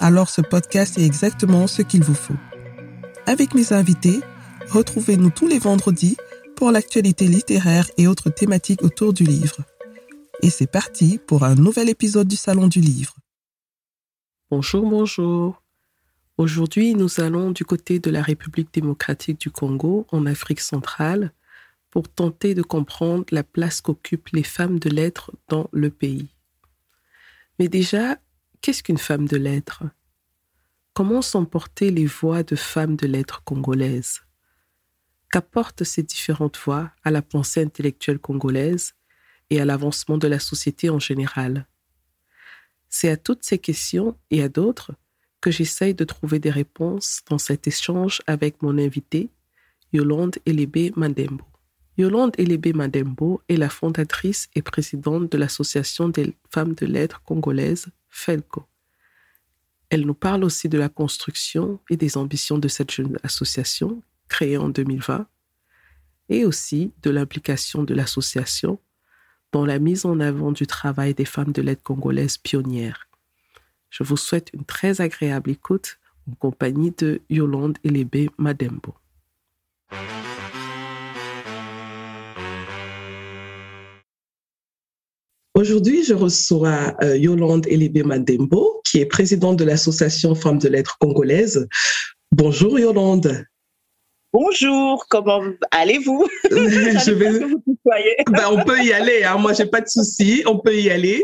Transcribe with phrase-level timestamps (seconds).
[0.00, 2.34] alors ce podcast est exactement ce qu'il vous faut.
[3.26, 4.20] Avec mes invités,
[4.70, 6.16] Retrouvez-nous tous les vendredis
[6.54, 9.56] pour l'actualité littéraire et autres thématiques autour du livre.
[10.42, 13.16] Et c'est parti pour un nouvel épisode du Salon du Livre.
[14.48, 15.60] Bonjour, bonjour.
[16.38, 21.32] Aujourd'hui, nous allons du côté de la République démocratique du Congo, en Afrique centrale,
[21.90, 26.28] pour tenter de comprendre la place qu'occupent les femmes de lettres dans le pays.
[27.58, 28.18] Mais déjà,
[28.60, 29.84] qu'est-ce qu'une femme de lettres?
[30.92, 34.20] Comment s'emporter les voix de femmes de lettres congolaises?
[35.30, 38.94] Qu'apportent ces différentes voix à la pensée intellectuelle congolaise
[39.48, 41.66] et à l'avancement de la société en général?
[42.88, 44.92] C'est à toutes ces questions et à d'autres
[45.40, 49.30] que j'essaye de trouver des réponses dans cet échange avec mon invité,
[49.92, 51.44] Yolande Elebe Mandembo.
[51.96, 57.86] Yolande Elebe Mandembo est la fondatrice et présidente de l'Association des femmes de lettres congolaises,
[58.10, 58.66] FELCO.
[59.88, 64.56] Elle nous parle aussi de la construction et des ambitions de cette jeune association créée
[64.56, 65.26] en 2020,
[66.28, 68.78] et aussi de l'implication de l'association
[69.52, 73.08] dans la mise en avant du travail des femmes de l'aide congolaise pionnières.
[73.90, 75.98] Je vous souhaite une très agréable écoute
[76.30, 78.94] en compagnie de Yolande Elebe Madembo.
[85.60, 90.96] Aujourd'hui, je reçois euh, Yolande Elebe Madembo, qui est présidente de l'association Femmes de lettres
[90.98, 91.68] congolaises.
[92.32, 93.44] Bonjour Yolande.
[94.32, 96.26] Bonjour, comment allez-vous?
[96.50, 97.40] Je vais.
[98.30, 99.22] Ben, on peut y aller.
[99.22, 99.36] Hein.
[99.36, 100.42] Moi, j'ai pas de souci.
[100.46, 101.20] On peut y aller.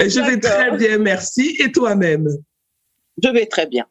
[0.00, 1.56] Je vais très bien, merci.
[1.58, 2.26] Et toi-même?
[3.22, 3.84] Je vais très bien.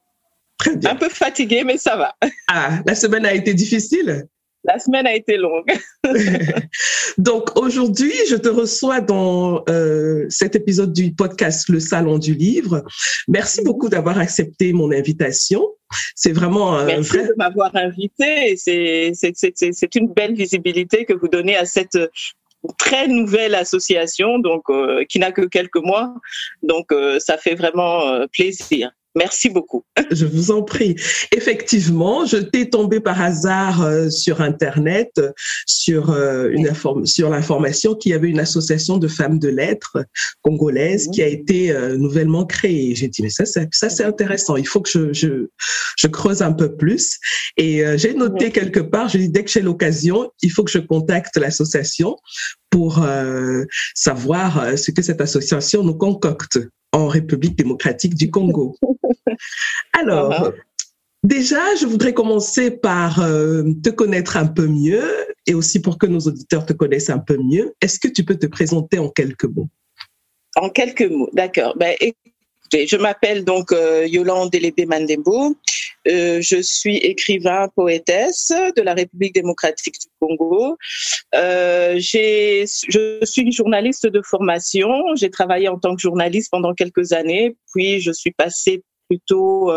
[0.58, 0.92] Très bien.
[0.92, 2.16] Un peu fatiguée, mais ça va.
[2.48, 4.26] Ah, la semaine a été difficile?
[4.64, 5.72] La semaine a été longue.
[7.18, 12.84] Donc aujourd'hui, je te reçois dans euh, cet épisode du podcast Le Salon du Livre.
[13.28, 15.68] Merci beaucoup d'avoir accepté mon invitation.
[16.16, 18.56] C'est vraiment un Merci de m'avoir invité.
[18.58, 21.98] C'est une belle visibilité que vous donnez à cette
[22.78, 26.16] très nouvelle association, donc euh, qui n'a que quelques mois.
[26.62, 28.92] Donc euh, ça fait vraiment plaisir.
[29.16, 29.86] Merci beaucoup.
[30.12, 30.96] Je vous en prie.
[31.32, 35.22] Effectivement, je t'ai tombé par hasard euh, sur Internet
[35.68, 36.72] sur euh, une
[37.06, 40.04] sur l'information qu'il y avait une association de femmes de lettres
[40.42, 42.96] congolaises qui a été euh, nouvellement créée.
[42.96, 44.56] J'ai dit mais ça c'est ça c'est intéressant.
[44.56, 45.48] Il faut que je je,
[45.98, 47.20] je creuse un peu plus.
[47.58, 49.10] Et j'ai noté quelque part.
[49.10, 52.18] Je dis dès que j'ai l'occasion, il faut que je contacte l'association
[52.74, 53.06] pour
[53.94, 56.58] savoir ce que cette association nous concocte
[56.94, 58.76] en République démocratique du Congo.
[59.94, 60.54] Alors, uh-huh.
[61.24, 65.04] déjà, je voudrais commencer par euh, te connaître un peu mieux
[65.46, 67.74] et aussi pour que nos auditeurs te connaissent un peu mieux.
[67.82, 69.70] Est-ce que tu peux te présenter en quelques mots?
[70.56, 71.76] En quelques mots, d'accord.
[71.78, 71.96] Ben,
[72.72, 75.56] je m'appelle donc euh, Yolande Elébé Mandembo.
[76.08, 80.78] Euh, je suis écrivain, poétesse de la République démocratique du Congo.
[81.34, 82.66] Euh, je
[83.24, 84.90] suis journaliste de formation.
[85.16, 89.72] J'ai travaillé en tant que journaliste pendant quelques années, puis je suis passée plutôt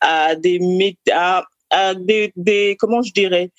[0.00, 3.50] à des à, à des, comment je dirais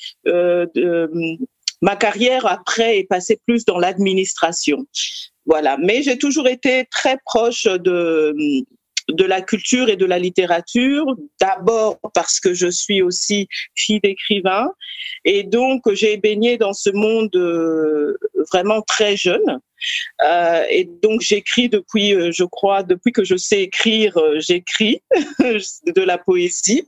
[1.82, 4.86] ma carrière après est passée plus dans l'administration.
[5.50, 8.36] Voilà, mais j'ai toujours été très proche de
[9.10, 11.04] de la culture et de la littérature,
[11.42, 14.70] d'abord parce que je suis aussi fille d'écrivain,
[15.26, 18.16] et donc j'ai baigné dans ce monde euh,
[18.54, 19.60] vraiment très jeune.
[20.24, 25.02] Euh, et donc j'écris depuis, euh, je crois, depuis que je sais écrire, j'écris
[25.40, 26.88] de la poésie.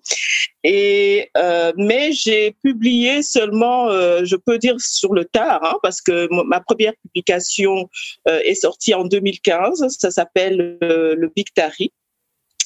[0.63, 1.29] Et
[1.77, 6.93] mais j'ai publié seulement, je peux dire sur le tard, hein, parce que ma première
[7.01, 7.89] publication
[8.27, 9.87] est sortie en 2015.
[9.89, 11.91] Ça s'appelle le Victari.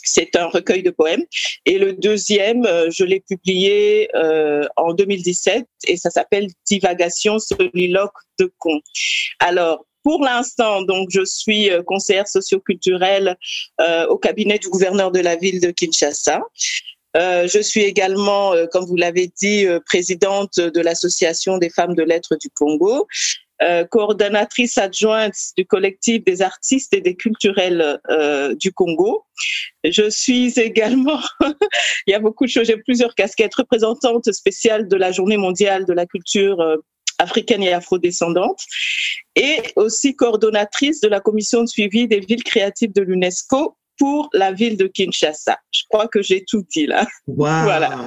[0.05, 1.23] C'est un recueil de poèmes.
[1.65, 8.13] Et le deuxième, euh, je l'ai publié euh, en 2017 et ça s'appelle Divagation soliloque
[8.39, 8.79] de con.
[9.39, 13.35] Alors, pour l'instant, donc, je suis euh, conseillère socioculturelle
[13.81, 16.43] euh, au cabinet du gouverneur de la ville de Kinshasa.
[17.17, 22.35] Euh, je suis également, comme vous l'avez dit, présidente de l'association des femmes de lettres
[22.35, 23.07] du Congo.
[23.61, 29.25] euh, coordonnatrice adjointe du collectif des artistes et des culturels euh, du Congo.
[29.83, 31.21] Je suis également,
[32.07, 35.85] il y a beaucoup de choses, j'ai plusieurs casquettes, représentante spéciale de la Journée mondiale
[35.85, 36.77] de la culture euh,
[37.19, 38.59] africaine et afrodescendante,
[39.35, 44.51] et aussi coordonnatrice de la commission de suivi des villes créatives de l'UNESCO pour la
[44.51, 45.57] ville de Kinshasa.
[45.71, 47.07] Je crois que j'ai tout dit là.
[47.27, 48.05] Voilà.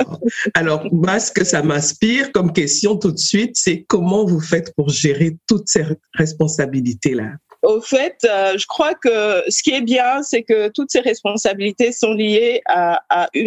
[0.55, 4.75] Alors, moi, ce que ça m'inspire comme question tout de suite, c'est comment vous faites
[4.75, 5.85] pour gérer toutes ces
[6.15, 7.33] responsabilités-là?
[7.63, 11.93] Au fait, euh, je crois que ce qui est bien, c'est que toutes ces responsabilités
[11.93, 13.03] sont liées à,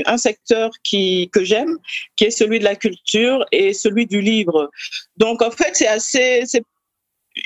[0.06, 1.78] un secteur que j'aime,
[2.18, 4.70] qui est celui de la culture et celui du livre.
[5.18, 6.44] Donc, en fait, c'est assez,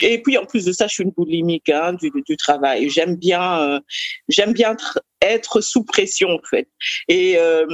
[0.02, 2.90] et puis en plus de ça, je suis une boulimique hein, du, travail.
[2.90, 3.80] J'aime bien, euh,
[4.28, 4.76] j'aime bien
[5.22, 6.68] être sous pression en fait.
[7.08, 7.68] Et, euh,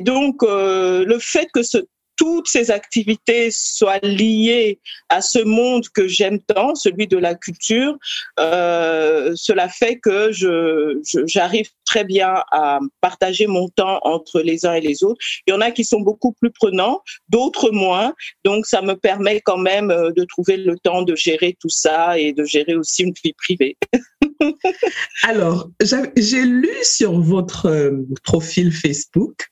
[0.00, 1.78] donc le fait que ce,
[2.18, 7.96] toutes ces activités soient liées à ce monde que j'aime tant, celui de la culture,
[8.38, 14.74] euh, cela fait que je, j'arrive très bien à partager mon temps entre les uns
[14.74, 15.20] et les autres.
[15.46, 18.12] Il y en a qui sont beaucoup plus prenants, d'autres moins.
[18.44, 22.18] Donc, ça me permet quand même euh, de trouver le temps de gérer tout ça
[22.18, 23.76] et de gérer aussi une vie privée.
[25.22, 25.70] Alors,
[26.16, 29.48] j'ai lu sur votre euh, profil Facebook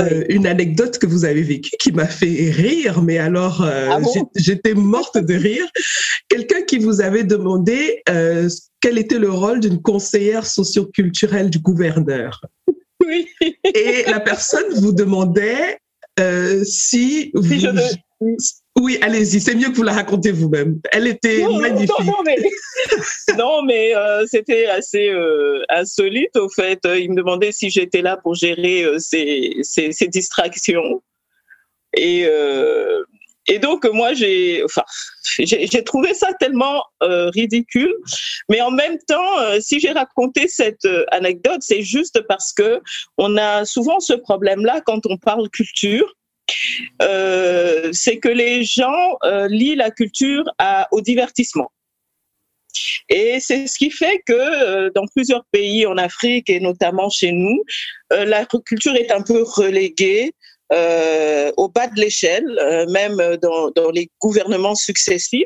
[0.00, 4.00] euh, une anecdote que vous avez vécue qui m'a fait rire, mais alors euh, ah
[4.34, 5.66] j'étais morte de rire.
[6.28, 8.46] Quelqu'un qui vous avait demandé euh,
[8.80, 12.42] quel était le rôle d'une conseillère socioculturelle du gouverneur.
[13.06, 13.26] Oui.
[13.40, 15.78] Et la personne vous demandait
[16.64, 17.42] si, vous,
[18.78, 20.80] oui, allez-y, c'est mieux que vous la racontez vous-même.
[20.92, 21.90] Elle était magnifique.
[23.38, 26.80] Non, mais, euh, c'était assez euh, insolite au fait.
[26.84, 28.98] Il me demandait si j'étais là pour gérer euh,
[30.08, 31.02] distractions.
[31.96, 32.26] Et,
[33.48, 34.82] et donc moi j'ai, enfin,
[35.38, 37.94] j'ai trouvé ça tellement ridicule.
[38.50, 42.82] Mais en même temps, si j'ai raconté cette anecdote, c'est juste parce que
[43.16, 46.14] on a souvent ce problème-là quand on parle culture
[47.02, 50.44] euh, c'est que les gens euh, lient la culture
[50.92, 51.70] au divertissement.
[53.08, 57.32] Et c'est ce qui fait que euh, dans plusieurs pays en Afrique et notamment chez
[57.32, 57.62] nous,
[58.10, 60.32] la culture est un peu reléguée
[60.70, 65.44] au bas de l'échelle, même dans, les gouvernements successifs,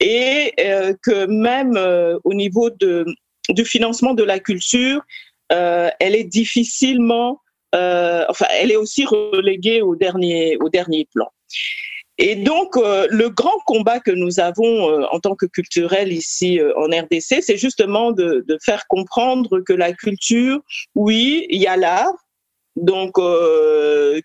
[0.00, 0.54] et
[1.02, 1.76] que même
[2.24, 3.04] au niveau de,
[3.50, 5.02] du financement de la culture,
[5.50, 7.40] elle est difficilement
[7.74, 11.30] euh, enfin, elle est aussi reléguée au dernier, au dernier plan.
[12.20, 16.60] Et donc, euh, le grand combat que nous avons euh, en tant que culturel ici
[16.76, 20.60] en RDC, c'est justement de, faire comprendre que la culture,
[20.94, 22.12] oui, il y a l'art,
[22.76, 23.16] donc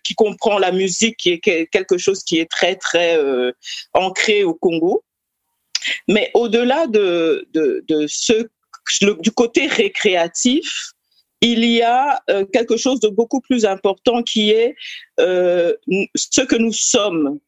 [0.02, 3.18] qui comprend la musique, qui est quelque chose qui est très très
[3.92, 5.04] ancré au Congo.
[6.08, 8.48] Mais au-delà de, de, de ce
[9.20, 10.93] du côté récréatif,
[11.40, 14.74] il y a euh, quelque chose de beaucoup plus important qui est
[15.20, 15.74] euh,
[16.14, 17.38] ce que nous sommes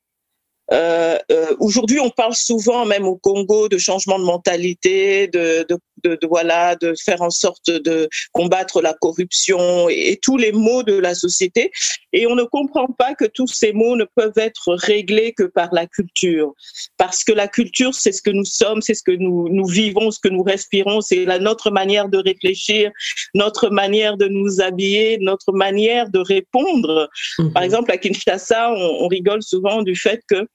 [0.73, 5.79] euh, euh, Aujourd'hui, on parle souvent, même au Congo, de changement de mentalité, de, de,
[6.05, 10.53] de, de, voilà, de faire en sorte de combattre la corruption et, et, tous les
[10.53, 11.71] maux de la société.
[12.13, 15.73] Et on ne comprend pas que tous ces maux ne peuvent être réglés que par
[15.73, 16.53] la culture,
[16.97, 20.11] parce que la culture, c'est ce que nous sommes, c'est ce que nous, nous vivons,
[20.11, 22.91] ce que nous respirons, c'est la notre manière de réfléchir,
[23.35, 27.09] notre manière de nous habiller, notre manière de répondre.
[27.55, 27.65] Par mhm.
[27.65, 30.47] exemple, à Kinshasa, on, on rigole souvent du fait que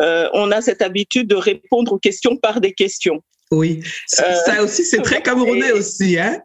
[0.00, 3.22] euh, on a cette habitude de répondre aux questions par des questions.
[3.52, 6.40] Oui, ça euh, aussi c'est très camerounais aussi, hein.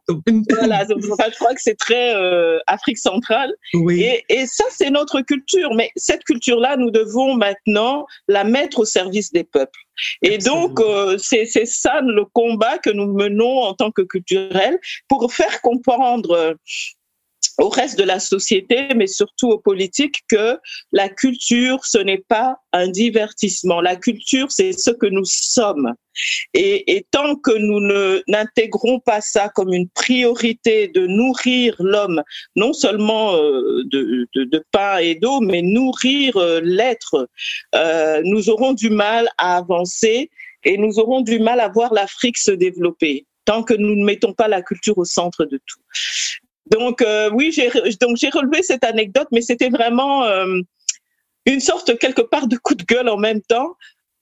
[0.49, 3.53] Voilà, je crois que c'est très euh, Afrique centrale.
[3.75, 4.03] Oui.
[4.27, 9.31] Et, ça c'est notre culture, mais cette culture-là, nous devons maintenant la mettre au service
[9.31, 9.79] des peuples.
[10.23, 10.81] Et donc
[11.19, 16.57] c'est ça le combat que nous menons en tant que culturel pour faire comprendre
[17.57, 20.57] au reste de la société, mais surtout aux politiques, que
[20.91, 23.81] la culture, ce n'est pas un divertissement.
[23.81, 25.93] La culture, c'est ce que nous sommes.
[26.53, 27.79] Et, tant que nous
[28.27, 32.23] n'intégrons pas ça comme une priorité de nourrir l'homme,
[32.55, 37.27] non seulement euh, de, pain et d'eau, mais nourrir euh, l'être,
[37.73, 40.29] euh, nous aurons du mal à avancer
[40.63, 44.33] et nous aurons du mal à voir l'Afrique se développer tant que nous ne mettons
[44.33, 45.79] pas la culture au centre de tout.
[46.71, 47.69] Donc euh, oui, j'ai
[48.01, 50.59] donc j'ai relevé cette anecdote, mais c'était vraiment euh,
[51.45, 53.75] une sorte quelque part de coup de gueule en même temps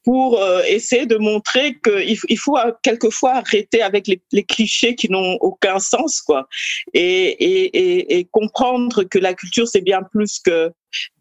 [0.03, 5.09] pour euh, essayer de montrer qu'il il faut quelquefois arrêter avec les, les clichés qui
[5.09, 6.47] n'ont aucun sens, quoi,
[6.93, 10.71] et, et, et, et comprendre que la culture c'est bien plus que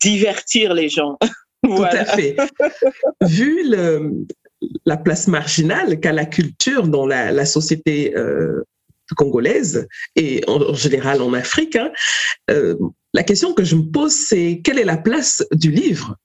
[0.01, 1.17] divertir les gens.
[1.63, 2.05] voilà.
[2.05, 2.37] Tout à fait.
[3.21, 4.27] Vu le,
[4.85, 8.65] la place marginale qu'a la culture dans la, société euh,
[9.15, 11.77] congolaise et en, général en Afrique.
[11.77, 11.93] Hein.
[12.51, 12.77] Euh,
[13.15, 16.17] la question que je me pose, c'est quelle est la place du livre?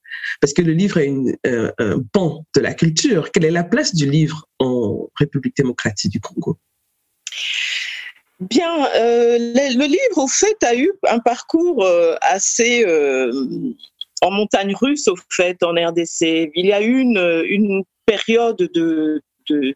[0.42, 1.14] Parce que le livre est
[1.46, 3.32] un pan de la culture.
[3.32, 6.58] Quelle est la place du livre en République démocratique du Congo?
[8.40, 12.86] Bien, euh, le, livre, au fait, a eu un parcours euh, assez
[14.22, 16.52] en montagne russe, au fait, en RDC.
[16.56, 19.74] Il y a eu une, une période de, de,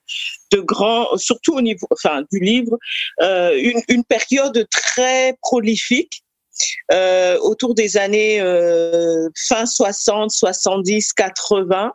[0.51, 2.77] de grand, surtout au niveau, enfin, du livre,
[3.19, 6.23] une, une, période très prolifique.
[7.41, 8.39] autour des années
[9.35, 11.91] fin 60, 70, 80,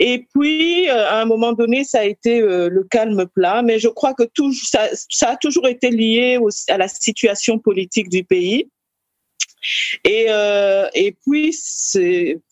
[0.00, 3.78] et puis, euh, à un moment donné, ça a été euh, le calme plat, mais
[3.78, 8.24] je crois que tout, ça, ça a toujours été lié à la situation politique du
[8.24, 8.68] pays.
[10.04, 11.56] Et, euh, et puis,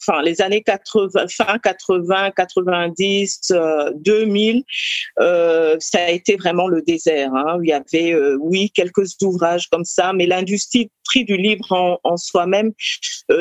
[0.00, 3.52] enfin, les années 80, fin 80, 90,
[3.94, 4.62] 2000,
[5.20, 7.34] euh, ça a été vraiment le désert.
[7.34, 7.58] Hein.
[7.62, 12.72] Il y avait, oui, quelques ouvrages comme ça, mais l'industrie du livre en, soi-même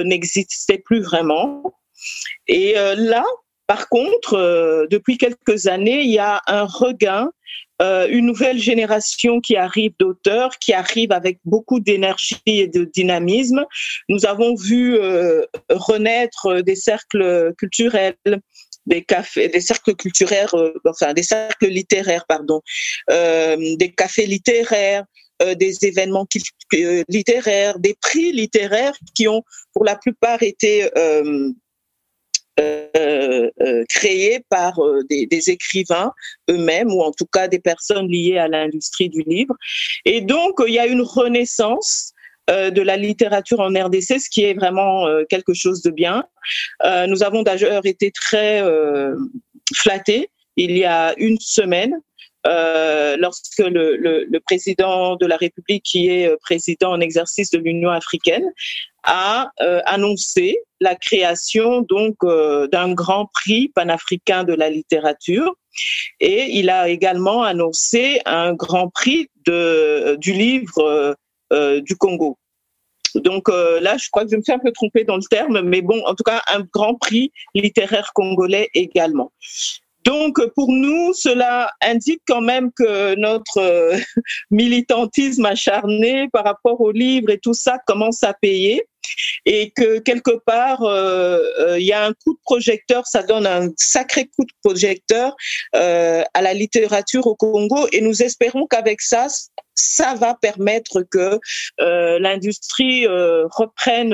[0.06, 1.64] n'existait plus vraiment.
[2.48, 3.24] Et là,
[3.72, 7.32] par contre, euh, depuis quelques années, il y a un regain,
[7.82, 13.66] euh, une nouvelle génération qui arrive d'auteurs, qui arrive avec beaucoup d'énergie et de dynamisme.
[14.10, 18.16] Nous avons vu euh, renaître des cercles culturels,
[18.86, 20.48] des cafés, des cercles culturels,
[20.86, 22.62] enfin des cercles littéraires, pardon,
[23.08, 25.06] des cafés littéraires,
[25.56, 26.28] des événements
[27.08, 31.52] littéraires, des prix littéraires qui ont pour la plupart été euh, euh,
[33.90, 36.12] créés par euh, des, des, écrivains
[36.50, 39.56] eux-mêmes ou en tout cas des personnes liées à l'industrie du livre.
[40.06, 42.14] Et donc, il y a une renaissance
[42.48, 46.26] de la littérature en RDC, ce qui est vraiment quelque chose de bien.
[47.08, 48.62] nous avons d'ailleurs été très
[49.74, 51.94] flattés il y a une semaine
[52.48, 58.52] euh, lorsque le, président de la République, qui est président en exercice de l'Union africaine,
[59.04, 65.56] a euh, annoncé la création donc euh, d'un grand prix panafricain de la littérature
[66.20, 71.16] et il a également annoncé un grand prix de, du livre
[71.54, 72.38] euh, du Congo.
[73.16, 75.82] Donc là, je crois que je me suis un peu trompée dans le terme, mais
[75.82, 79.34] bon, en tout cas, un grand prix littéraire congolais également.
[80.06, 83.98] Donc, pour nous, cela indique quand même que notre euh,
[84.52, 88.84] militantisme acharné par rapport aux livres et tout ça commence à payer
[89.46, 93.46] et que quelque part, euh, euh, il y a un coup de projecteur, ça donne
[93.46, 95.36] un sacré coup de projecteur
[95.74, 99.28] à la littérature au Congo et nous espérons qu'avec ça,
[99.76, 101.40] ça va permettre que
[102.20, 104.14] l'industrie reprenne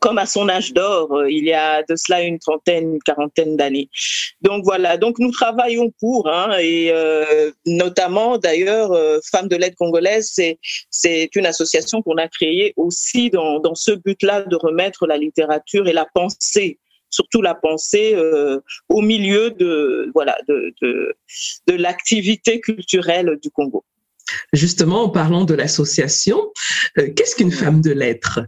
[0.00, 3.56] comme à son âge d'or, euh, il y a de cela une trentaine, une quarantaine
[3.56, 3.88] d'années.
[4.42, 9.74] Donc voilà, donc nous travaillons pour, hein, et euh, notamment d'ailleurs, euh, Femmes de l'aide
[9.74, 10.58] congolaise, c'est
[10.90, 15.88] c'est une association qu'on a créée aussi dans, dans ce but-là de remettre la littérature
[15.88, 16.78] et la pensée
[17.08, 21.14] surtout la pensée euh, au milieu de voilà de, de,
[21.66, 23.84] de l'activité culturelle du Congo.
[24.52, 26.52] Justement, en parlant de l'association,
[26.96, 28.40] qu'est-ce qu'une femme de lettres?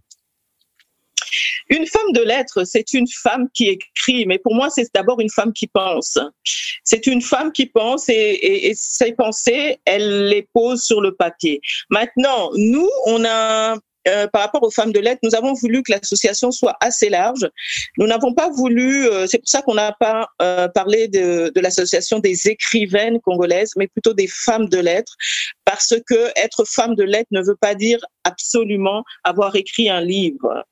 [1.69, 5.31] Une femme de lettres, c'est une femme qui écrit, mais pour moi, c'est d'abord une
[5.31, 6.19] femme qui pense.
[6.85, 11.61] C'est une femme qui pense et, ses pensées, elle les pose sur le papier.
[11.91, 15.93] Maintenant, nous, on a euh, par rapport aux femmes de lettres, nous avons voulu que
[15.93, 17.47] l'association soit assez large.
[17.99, 21.61] Nous n'avons pas voulu, euh, c'est pour ça qu'on n'a pas euh, parlé de, de
[21.61, 25.15] l'association des écrivaines congolaises, mais plutôt des femmes de lettres,
[25.65, 30.65] parce que être femme de lettres ne veut pas dire absolument avoir écrit un livre.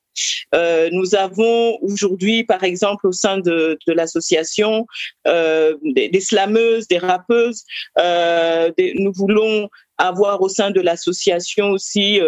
[0.53, 4.85] Euh, nous avons aujourd'hui, par exemple, au sein de, l'association,
[5.27, 7.63] euh, des, des, slameuses, des rappeuses.
[7.99, 12.19] Euh, nous voulons avoir au sein de l'association aussi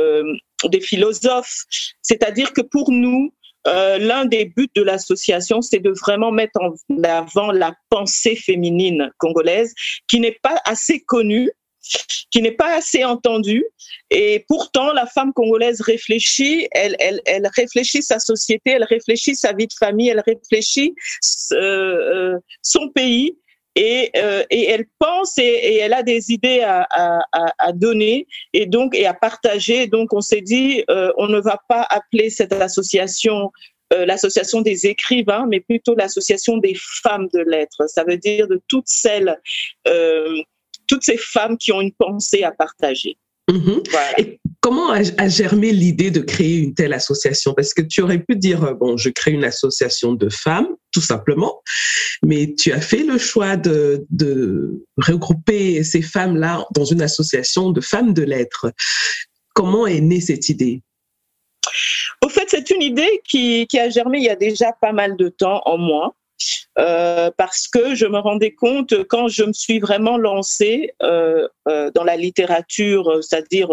[0.66, 1.66] des philosophes.
[2.02, 3.32] C'est-à-dire que pour nous,
[3.66, 9.74] l'un des buts de l'association, c'est de vraiment mettre en avant la pensée féminine congolaise,
[10.08, 11.52] qui n'est pas assez connue
[12.32, 13.66] qui n'est pas assez entendue.
[14.10, 16.96] Et pourtant, la femme congolaise réfléchit, elle,
[17.56, 20.96] réfléchit sa société, elle réfléchit sa vie de famille, elle réfléchit
[21.54, 23.38] euh, euh, son pays.
[23.76, 29.14] Et, euh, elle pense et, elle a des idées à, donner et donc et à
[29.14, 29.88] partager.
[29.88, 30.84] Donc on s'est dit,
[31.18, 33.52] on ne va pas appeler cette association
[33.92, 37.88] l'association des écrivains, mais plutôt l'association des femmes de lettres.
[37.88, 39.40] Ça veut dire de toutes celles
[40.90, 43.18] toutes ces femmes qui ont une pensée à partager.
[43.50, 43.82] Mhm.
[44.18, 47.54] Et comment a, germé l'idée de créer une telle association?
[47.54, 51.02] Parce que tu aurais pu dire, euh, bon, je crée une association de femmes, tout
[51.02, 51.62] simplement.
[52.24, 57.82] Mais tu as fait le choix de, de regrouper ces femmes-là dans une association de
[57.82, 58.72] femmes de lettres.
[59.56, 60.82] Comment est née cette idée?
[62.24, 65.16] Au fait, c'est une idée qui, qui, a germé il y a déjà pas mal
[65.18, 66.16] de temps en moi.
[66.78, 71.92] Euh, parce que je me rendais compte quand je me suis vraiment lancée euh, euh,
[71.94, 73.70] dans la littérature, c'est-à-dire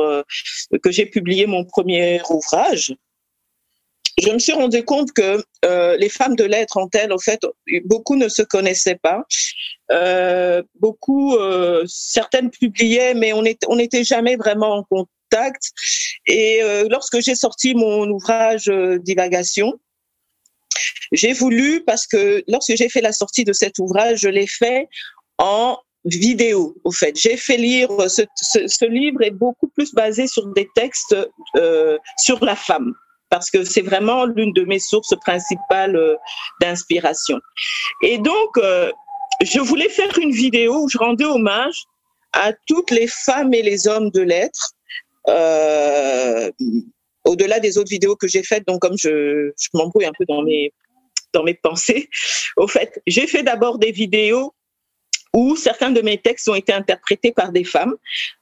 [0.83, 2.95] que j'ai publié mon premier ouvrage,
[4.21, 5.43] je me suis rendu compte que
[5.99, 7.41] les femmes de lettres en elles, au fait,
[7.85, 9.25] beaucoup ne se connaissaient pas.
[10.81, 11.37] Beaucoup,
[11.87, 15.71] certaines publiaient, mais on n'était jamais vraiment en contact.
[16.27, 19.79] Et lorsque j'ai sorti mon ouvrage Divagation,
[21.13, 24.89] j'ai voulu, parce que lorsque j'ai fait la sortie de cet ouvrage, je l'ai fait
[25.39, 27.17] en vidéo, au fait.
[27.17, 31.17] J'ai fait lire, ce, livre est beaucoup plus basé sur des textes
[31.57, 32.95] euh, sur la femme
[33.29, 36.17] parce que c'est vraiment l'une de mes sources principales euh,
[36.61, 37.39] d'inspiration.
[38.03, 38.91] Et donc, euh,
[39.43, 41.85] je voulais faire une vidéo où je rendais hommage
[42.33, 44.71] à toutes les femmes et les hommes de lettres,
[45.29, 46.51] euh,
[47.27, 48.67] au-delà des autres vidéos que j'ai faites.
[48.67, 50.73] Donc, comme je, m'embrouille un peu dans mes
[51.35, 52.09] dans mes pensées,
[52.57, 54.55] au fait, j'ai fait d'abord des vidéos
[55.37, 57.95] où certains de mes textes ont été interprétés par des femmes.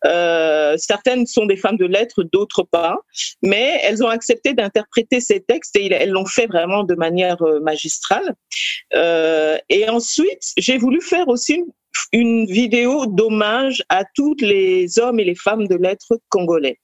[0.05, 2.97] Euh, certaines sont des femmes de lettres, d'autres pas,
[3.43, 7.59] mais elles ont accepté d'interpréter ces textes et elles l'ont fait vraiment de manière euh,
[7.59, 8.37] magistrale.
[8.95, 11.73] Euh, et ensuite, j'ai voulu faire aussi une,
[12.13, 16.79] une vidéo d'hommage à tous les hommes et les femmes de lettres congolais.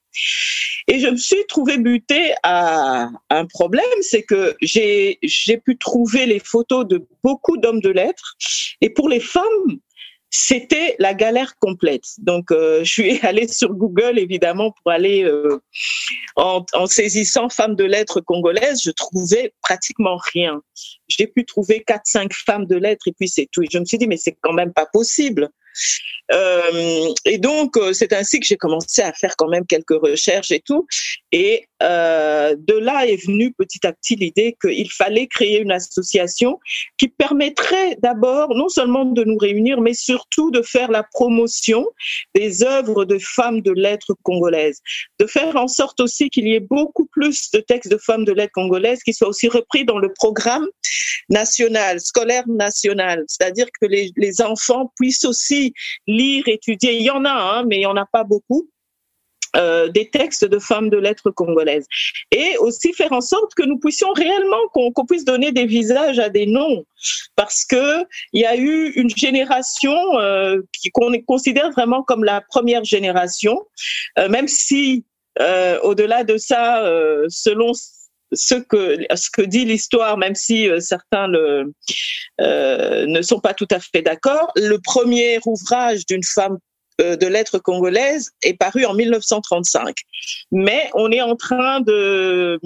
[0.88, 5.18] Et je me suis trouvée butée à un problème, c'est que j'ai
[5.64, 8.36] pu trouver les photos de beaucoup d'hommes de lettres.
[8.80, 9.78] Et pour les femmes,
[10.30, 12.04] c'était la galère complète.
[12.18, 15.60] Donc, euh, je suis allée sur Google, évidemment, pour aller euh,
[16.36, 18.80] en, saisissant femmes de lettres congolaises.
[18.82, 20.62] Je trouvais pratiquement rien.
[21.08, 23.62] J'ai pu trouver quatre, cinq femmes de lettres et puis c'est tout.
[23.62, 25.50] Et je me suis dit, mais c'est quand même pas possible.
[26.32, 30.50] Euh, et donc, euh, c'est ainsi que j'ai commencé à faire quand même quelques recherches
[30.52, 30.86] et tout.
[31.32, 36.60] Et euh, de là est venue petit à petit l'idée qu'il fallait créer une association
[36.98, 41.86] qui permettrait d'abord non seulement de nous réunir, mais surtout de faire la promotion
[42.34, 44.80] des œuvres de femmes de lettres congolaises,
[45.18, 48.32] de faire en sorte aussi qu'il y ait beaucoup plus de textes de femmes de
[48.32, 50.66] lettres congolaises qui soient aussi repris dans le programme
[51.28, 55.59] national, scolaire national, c'est-à-dire que les, les enfants puissent aussi
[56.06, 56.94] lire, étudier.
[56.96, 58.68] Il y en a, hein, mais il n'y en a pas beaucoup.
[59.56, 61.86] Euh, des textes de femmes de lettres congolaises
[62.30, 66.20] et aussi faire en sorte que nous puissions réellement qu'on qu puisse donner des visages
[66.20, 66.84] à des noms
[67.34, 70.60] parce que il y a eu une génération euh,
[70.92, 73.66] qu'on considère vraiment comme la première génération
[74.20, 75.04] euh, même si
[75.82, 76.84] au-delà de ça
[77.28, 77.72] selon
[78.32, 81.72] ce que ce que dit l'histoire, même si euh, certains le,
[82.40, 86.58] euh, ne sont pas tout à fait d'accord, le premier ouvrage d'une femme
[87.00, 89.96] euh, de lettres congolaise est paru en 1935.
[90.52, 92.58] Mais on est en train de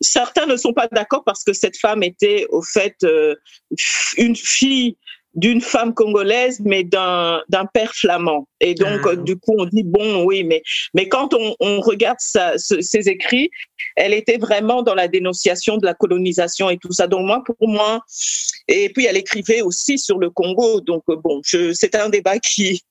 [0.00, 3.34] certains ne sont pas d'accord parce que cette femme était au fait euh,
[4.16, 4.96] une fille
[5.36, 8.48] d'une femme congolaise, mais d'un d'un père flamand.
[8.60, 9.16] Et donc, ah.
[9.16, 10.62] du coup, on dit bon, oui, mais
[10.94, 13.50] mais quand on, on regarde sa, ce, ses écrits,
[13.96, 17.06] elle était vraiment dans la dénonciation de la colonisation et tout ça.
[17.06, 18.00] Donc moi, pour moi,
[18.68, 20.80] et puis elle écrivait aussi sur le Congo.
[20.80, 22.82] Donc bon, c'est un débat qui,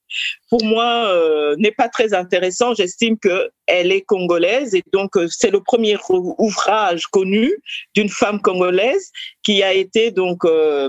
[0.50, 2.74] pour moi, euh, n'est pas très intéressant.
[2.74, 7.52] J'estime que elle est congolaise et donc euh, c'est le premier ouvrage connu
[7.96, 9.12] d'une femme congolaise
[9.44, 10.88] qui a été donc euh,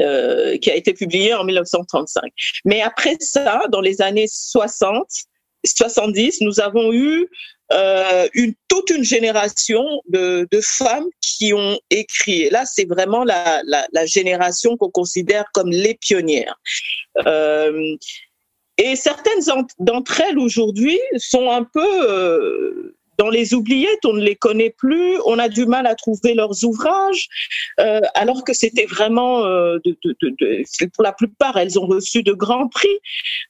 [0.00, 2.22] euh, qui a été publié en 1935.
[2.64, 5.06] Mais après ça, dans les années 60,
[5.64, 7.28] 70, nous avons eu
[7.72, 12.42] euh, une, toute une génération de, de, femmes qui ont écrit.
[12.42, 16.58] Et là, c'est vraiment la, la, la génération qu'on considère comme les pionnières.
[17.26, 17.96] Euh,
[18.78, 19.42] et certaines
[19.78, 25.18] d'entre elles aujourd'hui sont un peu euh, dans les oubliettes, on ne les connaît plus,
[25.26, 27.28] on a du mal à trouver leurs ouvrages,
[27.80, 32.22] euh, alors que c'était vraiment, euh, de, de, de, pour la plupart, elles ont reçu
[32.22, 32.98] de grands prix.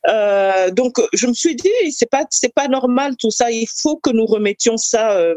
[0.08, 3.50] Euh, donc, je me suis dit, c'est pas, c'est pas normal tout ça.
[3.50, 5.34] Il faut que nous remettions ça euh,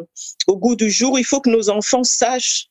[0.48, 1.20] au goût du jour.
[1.20, 2.68] Il faut que nos enfants sachent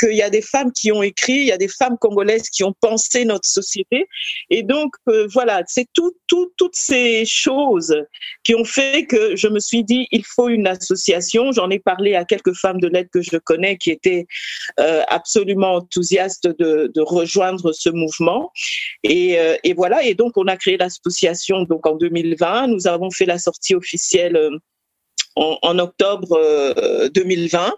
[0.00, 2.64] qu'il y a des femmes qui ont écrit, il y a des femmes congolaises qui
[2.64, 4.06] ont pensé notre société.
[4.48, 7.94] Et donc, euh, voilà, c'est tout, tout, toutes ces choses
[8.44, 11.52] qui ont fait que je me suis dit, il faut une association.
[11.52, 14.26] J'en ai parlé à quelques femmes de l'aide que je connais qui étaient
[14.78, 18.52] euh, absolument enthousiastes de, rejoindre ce mouvement.
[19.02, 22.68] Et, euh, et, voilà, et donc on a créé l'association en 2020.
[22.68, 24.50] Nous avons fait la sortie officielle
[25.40, 27.72] euh, en, octobre 2020.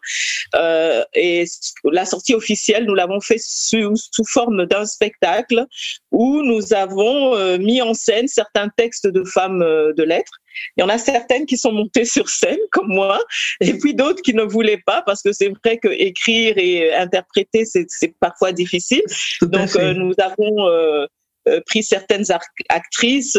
[1.15, 1.45] et
[1.85, 5.67] la sortie officielle, nous l'avons fait sous, sous forme d'un spectacle
[6.11, 10.43] où nous avons mis en scène certains textes de femmes de lettres
[10.77, 13.21] il y en a certaines qui sont montées sur scène, comme moi,
[13.61, 17.65] et puis d'autres qui ne voulaient pas, parce que c'est vrai que écrire et interpréter,
[17.65, 19.03] c'est parfois difficile.
[19.43, 21.07] Donc, euh, nous avons euh,
[21.49, 22.27] euh, pris certaines
[22.69, 23.39] actrices,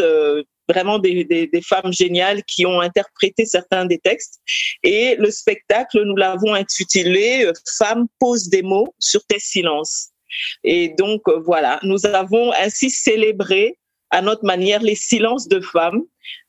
[0.68, 4.40] vraiment des, femmes géniales qui ont interprété certains des textes.
[4.82, 10.10] Et le spectacle, nous l'avons intitulé Femmes posent des mots sur tes silences.
[10.64, 13.78] Et donc, voilà, nous avons ainsi célébré
[14.10, 16.02] à notre manière les silences de femmes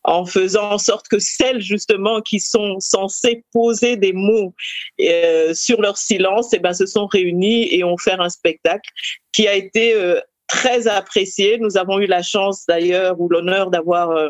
[0.04, 4.54] en faisant en sorte que celles justement qui sont censées poser des mots
[5.02, 8.90] euh, sur leur silence, eh ben, se sont réunies et ont fait un spectacle
[9.34, 11.58] qui a été euh, très apprécié.
[11.60, 14.30] Nous avons eu la chance d'ailleurs ou l'honneur d'avoir euh,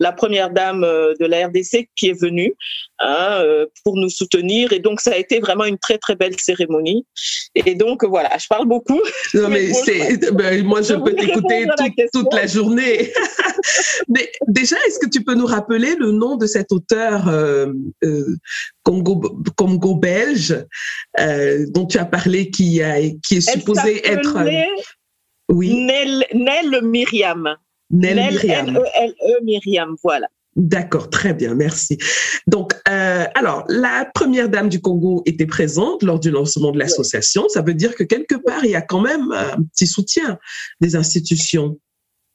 [0.00, 2.54] la première dame euh, de la RDC qui est venue
[2.98, 4.72] hein, euh, pour nous soutenir.
[4.72, 7.06] Et donc, ça a été vraiment une très, très belle cérémonie.
[7.54, 9.00] Et donc, voilà, je parle beaucoup.
[9.34, 11.66] Non, mais, c'est, ben, moi, je, peux t'écouter
[12.12, 13.12] toute la journée.
[14.08, 17.72] mais déjà, est-ce que tu peux nous rappeler le nom de cet auteur euh,
[18.82, 20.64] Congo, Congo belge
[21.68, 24.36] dont tu as parlé, qui, a, qui est supposé être...
[25.48, 25.84] Oui.
[25.84, 27.56] Nel, Nel Myriam.
[27.90, 28.68] Nel Myriam.
[28.68, 30.28] N-E-L-E Myriam, voilà.
[30.56, 31.98] D'accord, très bien, merci.
[32.46, 37.48] Donc, euh, alors, la première dame du Congo était présente lors du lancement de l'association.
[37.48, 40.38] Ça veut dire que quelque part, il y a quand même un petit soutien
[40.80, 41.78] des institutions.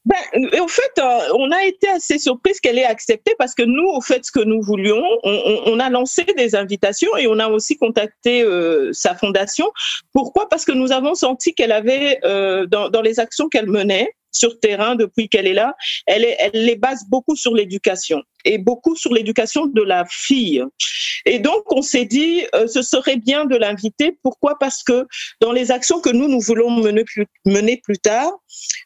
[0.05, 0.15] Ben,
[0.61, 4.01] au fait, euh, on a été assez surprise qu'elle ait accepté parce que nous, au
[4.01, 8.41] fait, ce que nous voulions, on, a lancé des invitations et on a aussi contacté
[8.41, 9.69] euh, sa fondation.
[10.13, 10.47] Pourquoi?
[10.47, 14.59] Parce que nous avons senti qu'elle avait, euh, dans, dans, les actions qu'elle menait, sur
[14.59, 19.13] terrain depuis qu'elle est là, elle, elle les base beaucoup sur l'éducation et beaucoup sur
[19.13, 20.63] l'éducation de la fille.
[21.25, 24.17] Et donc, on s'est dit, ce serait bien de l'inviter.
[24.23, 24.57] Pourquoi?
[24.57, 25.07] Parce que
[25.41, 28.31] dans les actions que nous, nous voulons mener plus, mener plus tard,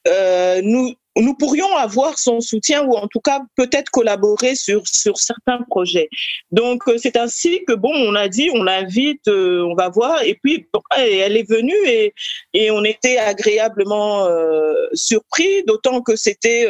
[0.08, 5.18] euh, nous, nous pourrions avoir son soutien ou en tout cas peut-être collaborer sur sur
[5.18, 6.10] certains projets.
[6.52, 10.24] Donc euh, c'est ainsi que bon, on a dit, on l'invite, euh, on va voir.
[10.24, 12.14] Et puis elle est venue et
[12.54, 16.68] et on était agréablement euh, surpris, d'autant que c'était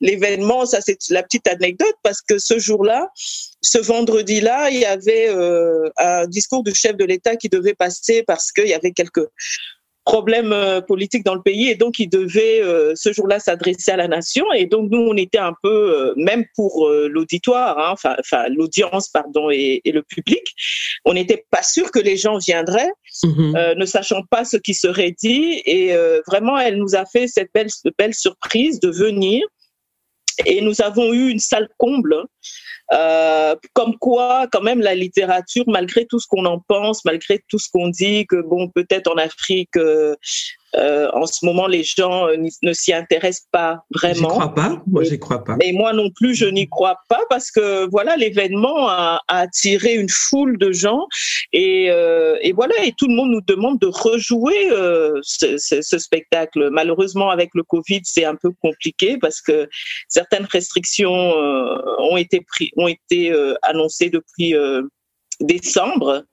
[0.00, 0.66] l'événement.
[0.66, 3.08] Ça c'est la petite anecdote parce que ce jour-là,
[3.62, 5.28] ce vendredi-là, il y avait
[5.96, 9.26] un discours du chef de l'État qui devait passer parce qu'il y avait quelques
[10.04, 13.96] problème euh, politique dans le pays et donc il devait euh, ce jour-là s'adresser à
[13.96, 18.14] la nation et donc nous on était un peu euh, même pour l'auditoire hein, enfin
[18.20, 20.42] enfin l'audience pardon et, et, le public
[21.04, 22.90] on n'était pas sûr que les gens viendraient
[23.22, 23.76] mm-hmm.
[23.76, 25.94] ne sachant pas ce qui serait dit et
[26.26, 29.46] vraiment elle nous a fait cette belle belle surprise de venir
[30.46, 32.24] et nous avons eu une salle comble
[32.92, 37.58] euh, comme quoi, quand même, la littérature, malgré tout ce qu'on en pense, malgré tout
[37.58, 40.16] ce qu'on dit, que bon, peut-être en Afrique, euh,
[40.76, 44.28] euh, en ce moment, les gens euh, ne s'y intéressent pas vraiment.
[44.28, 44.82] Je crois pas.
[44.86, 45.56] Moi, j'y crois pas.
[45.60, 49.94] Et moi non plus, je n'y crois pas parce que voilà, l'événement a, a, attiré
[49.94, 51.06] une foule de gens
[51.52, 55.82] et, euh, et, voilà, et tout le monde nous demande de rejouer euh, ce, ce,
[55.82, 56.70] ce, spectacle.
[56.70, 59.68] Malheureusement, avec le Covid, c'est un peu compliqué parce que
[60.08, 63.32] certaines restrictions ont été pris, ont été
[63.62, 64.54] annoncées depuis
[65.40, 66.24] décembre.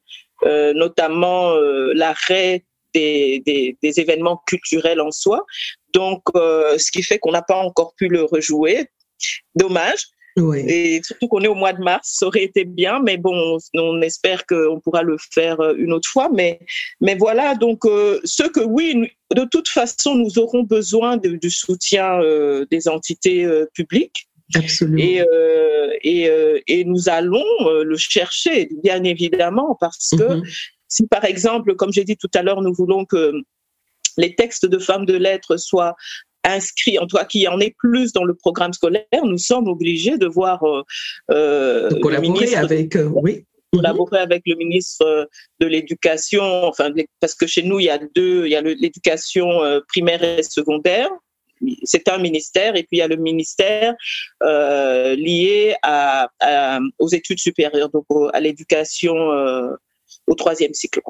[0.44, 1.54] notamment
[1.94, 5.46] l'arrêt des, des, des, événements culturels en soi.
[5.94, 8.88] Donc, euh, ce qui fait qu'on n'a pas encore pu le rejouer.
[9.56, 10.04] Dommage.
[10.38, 10.60] Oui.
[10.68, 14.02] Et surtout qu'on est au mois de mars, ça aurait été bien, mais bon, on,
[14.02, 16.30] espère qu'on pourra le faire euh, une autre fois.
[16.34, 16.60] Mais,
[17.02, 21.50] mais voilà, donc euh, ce que oui, de toute façon, nous aurons besoin de, du
[21.50, 24.28] soutien euh, des entités euh, publiques.
[24.54, 24.98] Absolument.
[24.98, 25.24] Et,
[26.04, 26.30] et,
[26.68, 30.81] et, nous allons le chercher, bien évidemment, parce que mm -hmm.
[30.92, 33.34] Si par exemple, comme j'ai dit tout à l'heure, nous voulons que
[34.18, 35.96] les textes de femmes de lettres soient
[36.44, 39.68] inscrits, en tout cas qu'il y en ait plus dans le programme scolaire, nous sommes
[39.68, 40.84] obligés de voir euh,
[41.32, 43.46] euh de collaborer avec, euh, oui.
[43.72, 45.30] Collaborer avec le ministre
[45.62, 49.64] de l'Éducation, enfin parce que chez nous il y a deux, il y a l'éducation
[49.64, 51.10] euh, primaire et secondaire,
[51.84, 53.94] c'est un ministère et puis il y a le ministère
[54.44, 59.70] euh, lié à, à, aux études supérieures, donc à l'éducation euh,
[60.28, 61.02] au troisième cycle.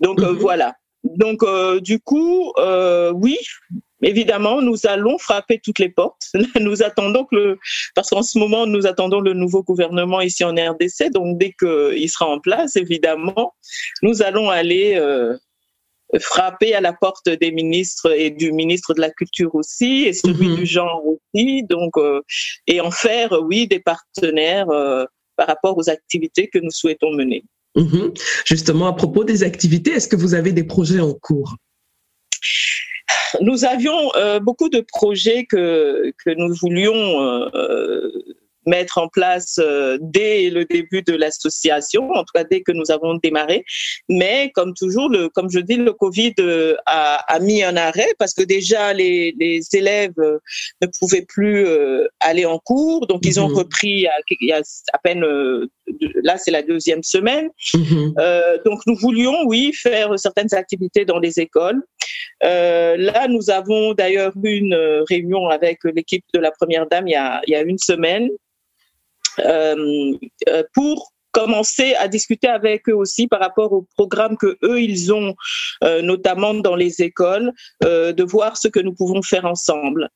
[0.00, 0.38] Donc mm -hmm.
[0.38, 0.74] voilà.
[1.04, 3.36] Donc euh, du coup, euh, oui,
[4.02, 6.22] évidemment, nous allons frapper toutes les portes.
[6.60, 7.58] Nous attendons que le,
[7.94, 11.10] parce qu'en ce moment, nous attendons le nouveau gouvernement ici en RDC.
[11.12, 13.54] Donc dès qu'il sera en place, évidemment,
[14.02, 15.36] nous allons aller euh,
[16.20, 20.48] frapper à la porte des ministres et du ministre de la culture aussi et celui
[20.48, 20.56] -hmm.
[20.56, 21.64] du genre aussi.
[21.64, 22.20] Donc euh,
[22.66, 24.68] et en faire, oui, des partenaires
[25.36, 27.42] par rapport aux activités que nous souhaitons mener.
[27.76, 28.12] Mhm.
[28.44, 31.56] Justement, à propos des activités, est-ce que vous avez des projets en cours?
[33.40, 37.22] Nous avions euh, beaucoup de projets que, nous voulions
[37.54, 38.10] euh,
[38.66, 42.90] mettre en place euh, dès le début de l'association, en tout cas dès que nous
[42.90, 43.64] avons démarré.
[44.08, 48.08] Mais comme toujours, le, comme je dis, le Covid euh, a, a mis un arrêt
[48.18, 50.38] parce que déjà les, les élèves euh,
[50.80, 51.66] ne pouvaient plus
[52.20, 53.56] aller en cours, donc ils ont mhm.
[53.56, 54.06] repris
[54.40, 54.60] il y a
[54.92, 55.24] à peine
[56.22, 57.48] là c'est la deuxième semaine.
[57.74, 58.14] Mhm.
[58.18, 61.82] euh, donc nous voulions oui faire certaines activités dans les écoles.
[62.44, 64.76] Euh, là nous avons d'ailleurs eu une
[65.08, 68.28] réunion avec l'équipe de la première dame il y a, il y a une semaine
[70.74, 75.34] pour commencer à discuter avec eux aussi par rapport au programme que eux ils ont,
[75.82, 77.52] euh, notamment dans les écoles,
[77.84, 80.08] euh, de voir ce que nous pouvons faire ensemble.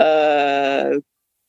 [0.00, 0.98] Euh,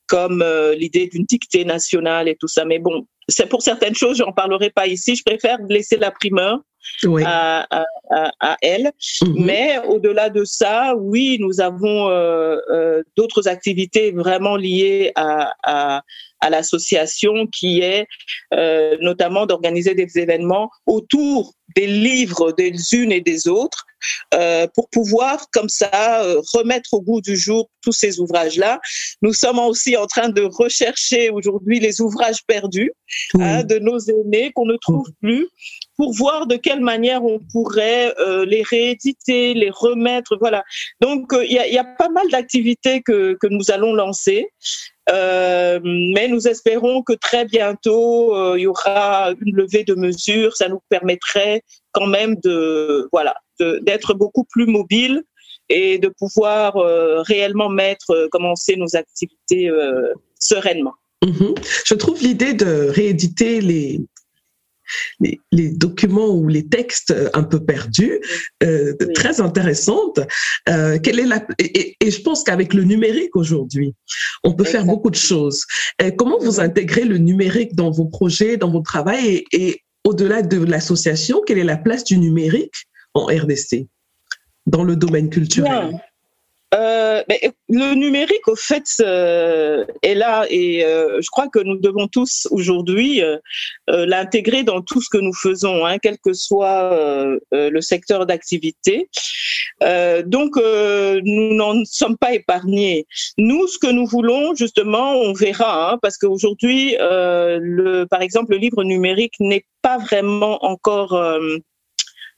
[0.08, 0.46] comme
[0.78, 2.66] l'idée d'une dictée nationale et tout ça.
[2.66, 5.16] Mais bon, c'est pour certaines choses, j'en parlerai pas ici.
[5.16, 6.60] Je préfère laisser la primeur
[7.04, 7.24] oui.
[7.26, 7.66] à,
[8.10, 8.92] à, à, elle.
[9.22, 9.46] Mm-hmm.
[9.46, 16.02] Mais au-delà de ça, oui, nous avons euh, euh, d'autres activités vraiment liées à, à,
[16.44, 18.06] à l'association qui est
[18.54, 23.86] euh, notamment d'organiser des événements autour des livres des unes et des autres
[24.34, 28.82] euh, pour pouvoir comme ça euh, remettre au goût du jour tous ces ouvrages-là.
[29.22, 32.92] Nous sommes aussi en train de rechercher aujourd'hui les ouvrages perdus
[33.36, 33.44] oui.
[33.44, 35.14] hein, de nos aînés qu'on ne trouve oui.
[35.22, 35.48] plus
[35.98, 40.38] pour voir de quelle manière on pourrait euh, les rééditer, les remettre.
[40.40, 40.64] Voilà.
[41.02, 44.50] Donc il y, a, pas mal d'activités que, que nous allons lancer.
[45.10, 50.56] Euh, mais nous espérons que très bientôt euh, il y aura une levée de mesures.
[50.56, 55.24] Ça nous permettrait quand même de voilà d'être beaucoup plus mobile
[55.70, 60.94] et de pouvoir euh, réellement mettre euh, commencer nos activités euh, sereinement.
[61.26, 61.56] -hmm.
[61.86, 64.00] Je trouve l'idée de rééditer les
[65.20, 68.20] les, les, documents ou les textes un peu perdus,
[68.64, 69.14] euh, oui.
[69.14, 70.20] très intéressantes.
[70.70, 73.94] Euh, quelle est la et, et je pense qu'avec le numérique aujourd'hui,
[74.44, 74.86] on peut Exactement.
[74.86, 75.66] faire beaucoup de choses.
[76.00, 80.42] Et comment vous intégrez le numérique dans vos projets, dans votre travail et, et au-delà
[80.42, 82.76] de l'association, quelle est la place du numérique
[83.14, 83.88] en RDC
[84.66, 85.90] dans le domaine culturel?
[85.90, 86.00] Bien.
[86.74, 91.78] Euh, mais le numérique, au fait, euh, est là et euh, je crois que nous
[91.78, 93.22] devons tous aujourd'hui
[93.88, 99.10] l'intégrer dans tout ce que nous faisons, hein, quel que soit le secteur d'activité.
[100.26, 103.06] donc, nous n'en sommes pas épargnés.
[103.38, 108.84] Nous, ce que nous voulons, justement, on verra, hein, parce qu'aujourd'hui, par exemple, le livre
[108.84, 111.14] numérique n'est pas vraiment encore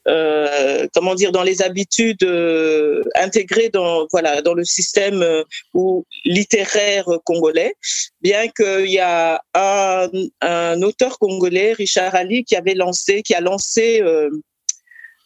[0.07, 6.05] euh, comment dire dans les habitudes euh, intégrées dans voilà dans le système euh, ou
[6.25, 7.73] littéraire congolais
[8.21, 10.09] bien qu'il y a un,
[10.41, 14.29] un, auteur congolais Richard Ali qui avait lancé qui a lancé euh,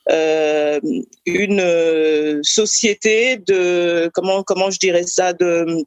[0.10, 0.80] euh,
[1.26, 5.84] une société de comment comment je dirais ça de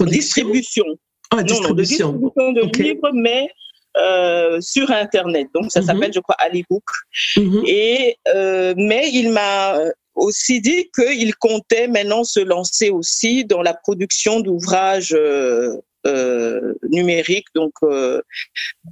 [0.00, 0.84] distribution
[1.30, 1.62] ah, distribution.
[1.62, 2.82] Non, non, de distribution de okay.
[2.82, 3.48] livres mais
[3.96, 5.48] euh, sur Internet.
[5.54, 5.86] Donc, ça mm -hmm.
[5.86, 6.88] s'appelle, je crois, Alibook.
[7.36, 7.64] Mm -hmm.
[7.66, 9.78] Et, euh, mais il m'a
[10.14, 15.76] aussi dit qu'il comptait maintenant se lancer aussi dans la production d'ouvrages euh,
[16.06, 17.46] euh numériques.
[17.54, 18.20] Donc, euh,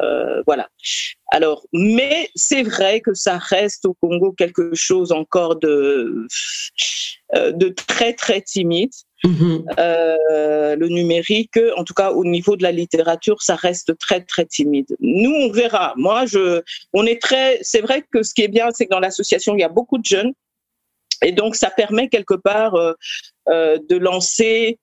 [0.02, 0.68] euh, voilà.
[1.32, 6.26] Alors, mais c'est vrai que ça reste au Congo quelque chose encore de,
[7.34, 8.92] de très, très timide.
[9.22, 9.58] Mmh.
[9.78, 14.46] Euh, le numérique, en tout cas au niveau de la littérature, ça reste très très
[14.46, 14.96] timide.
[15.00, 15.92] Nous, on verra.
[15.96, 16.62] Moi, je,
[16.94, 17.58] on est très.
[17.60, 19.98] C'est vrai que ce qui est bien, c'est que dans l'association, il y a beaucoup
[19.98, 20.32] de jeunes,
[21.22, 22.94] et donc ça permet quelque part euh,
[23.48, 24.78] euh, de lancer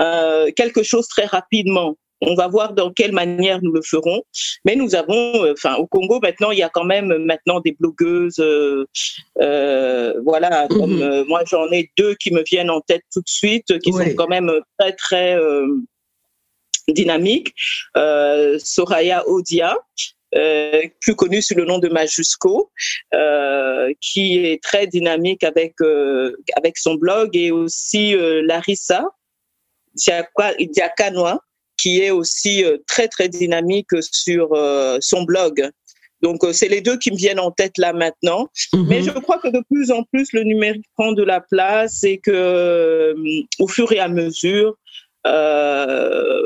[0.00, 1.96] euh, quelque chose très rapidement.
[2.22, 4.22] On va voir dans quelle manière nous le ferons.
[4.64, 7.72] Mais nous avons, euh, enfin, au Congo maintenant, il y a quand même maintenant des
[7.78, 8.84] blogueuses, euh,
[9.40, 10.78] euh, voilà, mm -hmm.
[10.78, 13.90] comme euh, moi j'en ai deux qui me viennent en tête tout de suite, qui
[13.92, 13.98] oui.
[14.04, 15.66] sont quand même très très euh,
[16.98, 17.50] dynamiques.
[18.02, 19.70] Euh, Soraya Odia.
[21.04, 22.52] plus connue sous le nom de Majusco,
[24.06, 25.74] qui est très dynamique avec
[26.58, 28.04] avec son blog et aussi
[28.50, 29.02] Larissa
[30.74, 31.34] Diakanoa,
[31.82, 35.54] qui est aussi euh, très très dynamique sur euh, son blog.
[36.22, 38.42] Donc euh, c'est les deux qui me viennent en tête là maintenant.
[38.72, 38.86] -hmm.
[38.88, 42.18] Mais je crois que de plus en plus le numérique prend de la place et
[42.26, 43.14] que
[43.64, 44.70] au fur et à mesure
[45.26, 46.42] euh,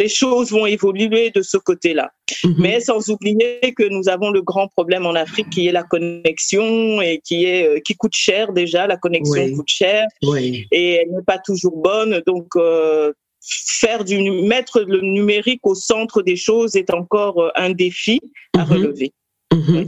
[0.00, 2.06] les choses vont évoluer de ce côté-là.
[2.10, 2.54] -hmm.
[2.64, 6.66] Mais sans oublier que nous avons le grand problème en Afrique qui est la connexion
[7.08, 8.82] et qui est qui coûte cher déjà.
[8.94, 9.56] La connexion oui.
[9.58, 10.44] coûte cher oui.
[10.78, 12.12] et elle n'est pas toujours bonne.
[12.30, 13.12] Donc euh,
[13.44, 18.20] faire du mettre le numérique au centre des choses est encore un défi
[18.56, 18.72] à mhm.
[18.72, 19.12] relever.
[19.52, 19.84] Mhm.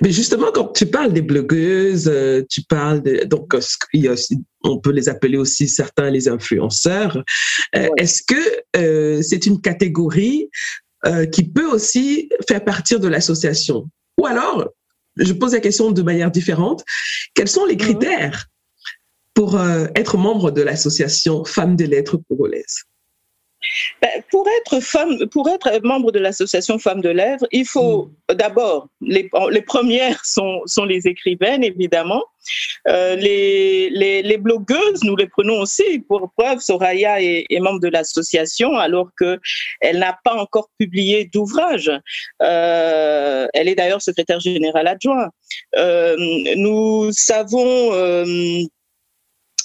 [0.00, 2.10] Mais justement, quand tu parles des blogueuses,
[2.48, 3.52] tu parles de, donc
[4.64, 7.22] on peut les appeler aussi certains les influenceurs.
[7.74, 10.48] Est-ce que c'est une catégorie
[11.30, 13.90] qui peut aussi faire partir de l'association?
[14.18, 14.70] Ou alors,
[15.16, 16.84] je pose la question de manière différente.
[17.34, 17.80] Quels sont les mhm.
[17.80, 18.46] critères
[19.34, 22.84] pour euh, être membre de l'association Femmes des lettres congolaises?
[24.00, 28.34] Ben, pour être femme, pour être membre de l'association Femmes de Lettres, il faut mm.
[28.34, 32.22] d'abord les, les, premières sont, sont les écrivaines évidemment,
[32.88, 36.58] euh, les, les, les, blogueuses nous les prenons aussi pour preuve.
[36.60, 39.38] Soraya est, est membre de l'association alors que
[39.80, 41.90] elle n'a pas encore publié d'ouvrage.
[42.42, 45.28] Euh, elle est d'ailleurs secrétaire générale adjoint.
[45.76, 46.16] Euh,
[46.56, 47.92] nous savons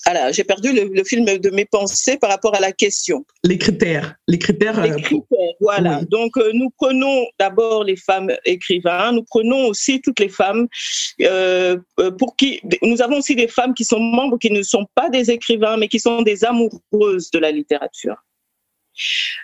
[0.07, 3.25] alors, j'ai perdu le, film de mes pensées par rapport à la question.
[3.43, 4.15] Les critères.
[4.29, 4.81] Les critères.
[4.81, 6.01] Les euh, critères, voilà.
[6.09, 10.69] Donc, euh, nous prenons d'abord les femmes écrivains, nous prenons aussi toutes les femmes
[11.19, 11.75] euh,
[12.17, 12.61] pour qui.
[12.83, 15.89] Nous avons aussi des femmes qui sont membres qui ne sont pas des écrivains, mais
[15.89, 18.15] qui sont des amoureuses de la littérature.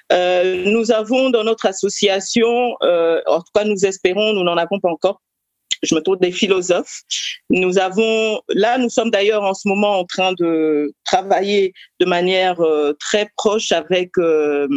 [0.10, 5.20] nous avons dans notre association, en tout cas nous espérons, nous n'en avons pas encore,
[5.84, 7.02] je me tourne des philosophes.
[7.50, 12.60] Nous avons, là, nous sommes d'ailleurs en ce moment en train de travailler de manière
[12.62, 14.68] euh, très proche avec euh,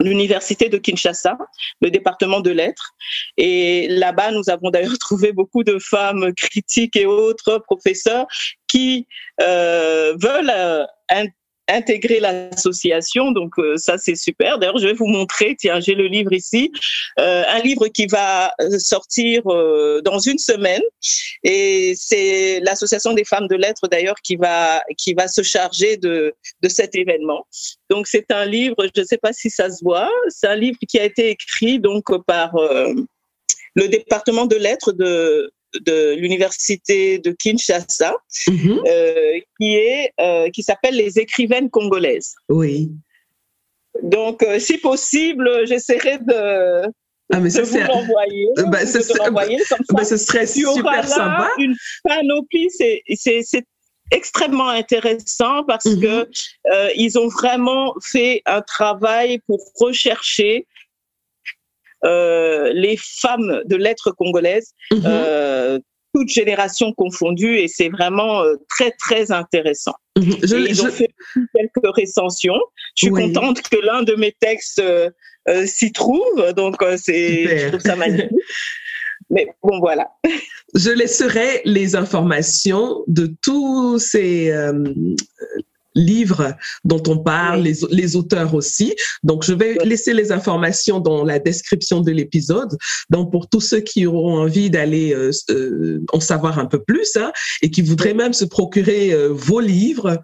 [0.00, 1.36] l'université de Kinshasa,
[1.80, 2.92] le département de lettres.
[3.36, 8.26] Et là-bas, nous avons d'ailleurs trouvé beaucoup de femmes critiques et autres professeurs
[8.68, 9.06] qui
[9.40, 10.84] euh, veulent euh,
[11.68, 13.32] intégrer l'association.
[13.32, 14.58] Donc euh, ça c'est super.
[14.58, 15.56] D'ailleurs je vais vous montrer.
[15.58, 16.72] Tiens j'ai le livre ici,
[17.18, 20.82] euh, un livre qui va euh, sortir euh, dans une semaine
[21.44, 26.34] et c'est l'association des femmes de lettres d'ailleurs qui va qui va se charger de
[26.62, 27.46] de cet événement.
[27.90, 30.78] Donc c'est un livre, je ne sais pas si ça se voit, c'est un livre
[30.88, 32.52] qui a été écrit donc par
[33.74, 38.14] le département de lettres de de l'université de Kinshasa,
[38.48, 38.80] mhm.
[38.86, 42.34] euh, qui est euh, qui s'appelle les écrivaines congolaises.
[42.48, 42.90] Oui.
[44.02, 46.86] Donc, euh, si possible, j'essaierai de
[47.30, 48.48] ah, mais ça, vous l'envoyer.
[48.68, 49.00] Bah, ça,
[49.30, 51.50] bah, ce serait super sympa.
[51.58, 53.64] Une panoplie, c'est c'est
[54.10, 56.00] extrêmement intéressant parce mhm.
[56.00, 56.28] que
[56.96, 60.66] ils ont vraiment fait un travail pour rechercher
[62.02, 65.02] les femmes de lettres congolaises, mhm.
[65.04, 65.78] euh,
[66.14, 69.94] toutes générations confondues, et c'est vraiment euh, très très intéressant.
[70.16, 70.36] Mhm.
[70.42, 71.10] ils ont fait
[71.54, 72.60] quelques recensions.
[72.96, 74.82] Je suis contente que l'un de mes textes
[75.64, 78.30] s'y trouve, donc c'est je trouve ça magnifique.
[79.30, 80.10] Mais bon, voilà.
[80.74, 84.50] Je laisserai les informations de tous ces
[85.98, 88.94] livres dont on parle, les, auteurs aussi.
[89.22, 92.76] Donc, je vais laisser les informations dans la description de l'épisode.
[93.10, 97.16] Donc, pour tous ceux qui auront envie d'aller euh, euh, en savoir un peu plus
[97.16, 97.32] hein,
[97.62, 100.20] et qui voudraient même se procurer euh, vos livres,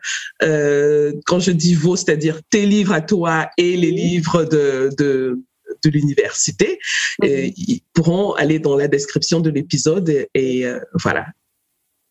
[1.26, 5.40] quand je dis vos, c'est-à-dire tes livres à toi et les livres de, de
[5.82, 6.78] de l'université,
[7.22, 10.64] ils pourront aller dans la description de l'épisode et,
[11.02, 11.26] voilà,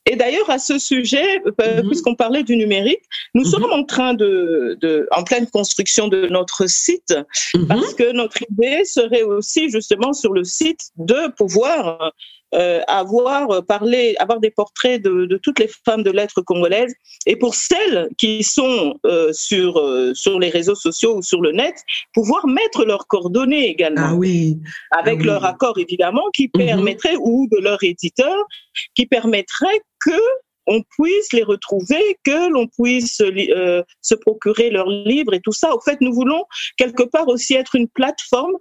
[0.06, 1.88] et d'ailleurs, à ce sujet, euh, mhm.
[1.88, 3.50] puisqu'on parlait du numérique, nous mhm.
[3.50, 7.16] sommes en train de, de, en pleine construction de notre site,
[7.56, 7.68] mhm.
[7.68, 12.12] parce que notre idée serait aussi justement sur le site de pouvoir
[12.54, 16.94] euh, avoir parlé, avoir des portraits de, de, toutes les femmes de lettres congolaises.
[17.26, 21.52] Et pour celles qui sont euh, sur euh, sur les réseaux sociaux ou sur le
[21.52, 21.74] net,
[22.14, 24.10] pouvoir mettre leurs coordonnées également.
[24.10, 24.60] Ah oui.
[24.92, 28.46] Avec ah leur accord évidemment, qui permettrait ou de leur éditeur,
[28.94, 30.20] qui permettrait que
[30.66, 35.76] on puisse les retrouver, que l'on puisse euh, se procurer leurs livres et tout ça.
[35.76, 36.46] Au fait, nous voulons
[36.78, 38.56] quelque part aussi être une plateforme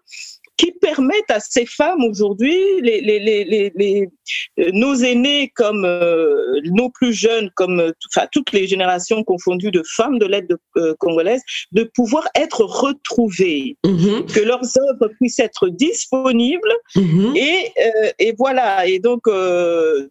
[0.57, 4.09] qui permettent à ces femmes aujourd'hui, les,
[4.73, 9.83] nos aînés comme euh, nos plus jeunes, comme euh, enfin toutes les générations confondues de
[9.85, 10.57] femmes de l'aide
[10.99, 14.33] congolaise, de pouvoir être retrouvées, mm-hmm.
[14.33, 17.37] que leurs œuvres puissent être disponibles mm-hmm.
[17.37, 17.73] et,
[18.19, 18.87] et voilà.
[18.87, 19.23] Et donc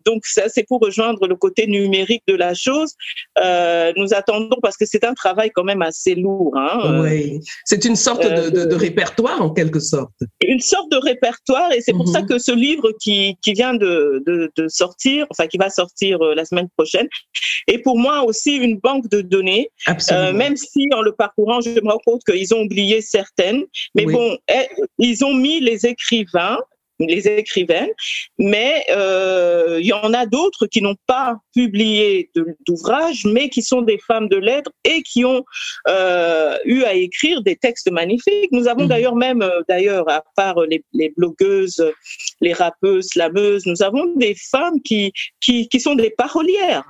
[0.05, 2.93] donc ça c'est pour rejoindre le côté numérique de la chose.
[3.37, 6.53] nous attendons parce que c'est un travail quand même assez lourd.
[6.57, 10.11] Hein, oui, c'est une sorte de, de, de répertoire en quelque sorte
[10.51, 12.27] une sorte de répertoire et c'est pour ça mhm.
[12.27, 16.35] que ce livre qui, qui vient de, de, de, sortir, enfin qui va sortir euh,
[16.35, 17.07] la semaine prochaine,
[17.67, 19.69] est pour moi aussi une banque de données.
[20.11, 23.63] Euh, même si en le parcourant, je me rends compte qu'ils ont oublié certaines,
[23.95, 26.59] mais bon, eh, ils ont mis les écrivains
[27.07, 27.91] les écrivaines,
[28.37, 32.31] mais euh, il y en a d'autres qui n'ont pas publié
[32.65, 35.43] d'ouvrages, mais qui sont des femmes de lettres et qui ont
[35.87, 38.51] euh, eu à écrire des textes magnifiques.
[38.51, 38.89] Nous avons mmh.
[38.89, 41.83] d'ailleurs même, euh, d'ailleurs, à part les, les, blogueuses,
[42.41, 46.89] les rappeuses, slameuses, nous avons des femmes qui, qui, qui sont des parolières.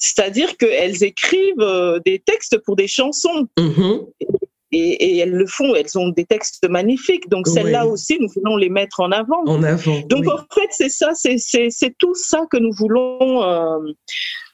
[0.00, 3.48] C'est-à-dire qu'elles écrivent des textes pour des chansons.
[3.58, 3.98] Mmh
[4.72, 7.28] et, elles le font, elles ont des textes magnifiques.
[7.28, 9.42] Donc celles-là aussi, nous voulons les mettre en avant.
[9.46, 10.00] En avant.
[10.08, 13.78] Donc en fait, c'est ça, c'est tout ça que nous voulons euh,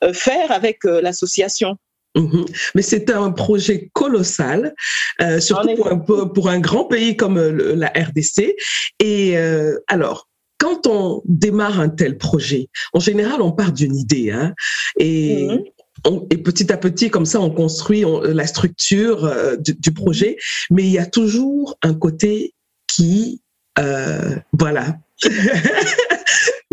[0.04, 1.76] euh, faire avec euh, l'association.
[2.16, 2.44] Mhm.
[2.76, 4.74] Mais c'est un projet colossal,
[5.40, 8.54] surtout pour un, pour un, grand pays comme la RDC.
[9.00, 9.36] Et
[9.88, 14.54] alors, quand on démarre un tel projet, en général, on part d'une idée, hein,
[14.98, 15.48] et
[16.30, 20.36] et petit à petit, comme ça, on construit la structure euh, du, projet.
[20.70, 22.54] Mais il y a toujours un côté
[22.86, 23.42] qui,
[23.78, 24.96] euh, voilà.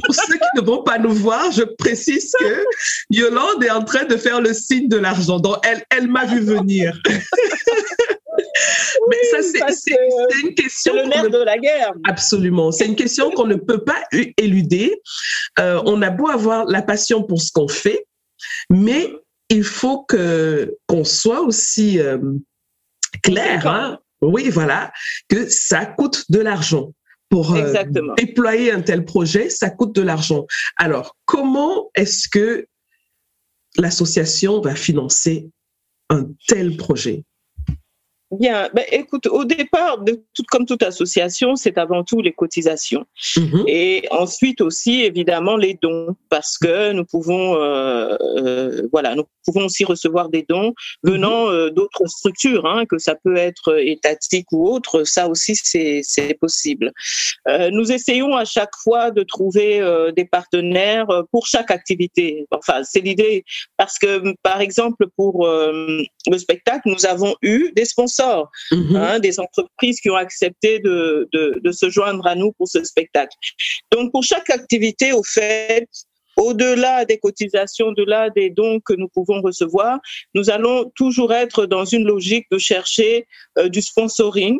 [0.03, 2.65] Pour ceux qui ne vont pas nous voir, je précise que
[3.11, 5.39] Yolande est en train de faire le signe de l'argent.
[5.39, 6.99] Donc, elle, elle m'a vu venir.
[9.09, 9.97] Mais ça, c'est
[10.43, 10.95] une question.
[10.95, 11.93] le nerf de la guerre.
[12.07, 12.71] Absolument.
[12.71, 14.01] C'est une question qu'on ne peut pas
[14.37, 15.01] éluder.
[15.59, 18.05] Euh, on a beau avoir la passion pour ce qu'on fait,
[18.69, 19.11] mais
[19.51, 22.17] il faut que qu'on soit aussi euh,
[23.21, 23.99] clair, hein.
[24.21, 24.91] oui, voilà,
[25.29, 26.93] que ça coûte de l'argent.
[27.29, 27.73] Pour euh,
[28.17, 30.45] déployer un tel projet, ça coûte de l'argent.
[30.75, 32.67] Alors, comment est-ce que
[33.77, 35.49] l'association va financer
[36.09, 37.23] un tel projet?
[38.31, 43.05] Bien, ben, écoute, au départ, de tout, comme toute association, c'est avant tout les cotisations.
[43.35, 43.65] Mhm.
[43.67, 49.65] Et ensuite aussi, évidemment, les dons, parce que nous pouvons, euh, euh, voilà, nous pouvons
[49.65, 50.73] aussi recevoir des dons
[51.03, 51.51] venant mhm.
[51.51, 56.93] euh, d'autres structures, hein, que ça peut être étatique ou autre, ça aussi, c'est possible.
[57.71, 59.81] Nous essayons à chaque fois de trouver
[60.15, 62.45] des partenaires pour chaque activité.
[62.51, 63.43] Enfin, c'est l'idée,
[63.77, 68.20] parce que, par exemple, pour le spectacle, nous avons eu des sponsors
[68.71, 68.95] Mhm.
[68.95, 73.35] Hein, des entreprises qui ont accepté de, de, se joindre à nous pour ce spectacle.
[73.91, 75.87] Donc pour chaque activité, au fait,
[76.37, 79.99] au-delà des cotisations, au-delà des dons que nous pouvons recevoir,
[80.33, 84.59] nous allons toujours être dans une logique de chercher euh, du sponsoring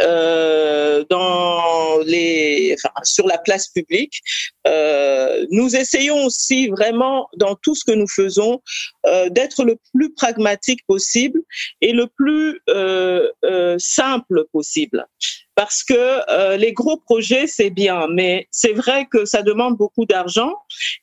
[0.00, 4.20] euh, dans les, enfin, sur la place publique.
[4.66, 8.60] Euh, nous essayons aussi vraiment dans tout ce que nous faisons
[9.06, 11.40] euh, d'être le plus pragmatique possible
[11.80, 15.06] et le plus euh, euh, simple possible.
[15.54, 20.04] Parce que euh, les gros projets, c'est bien, mais c'est vrai que ça demande beaucoup
[20.04, 20.52] d'argent.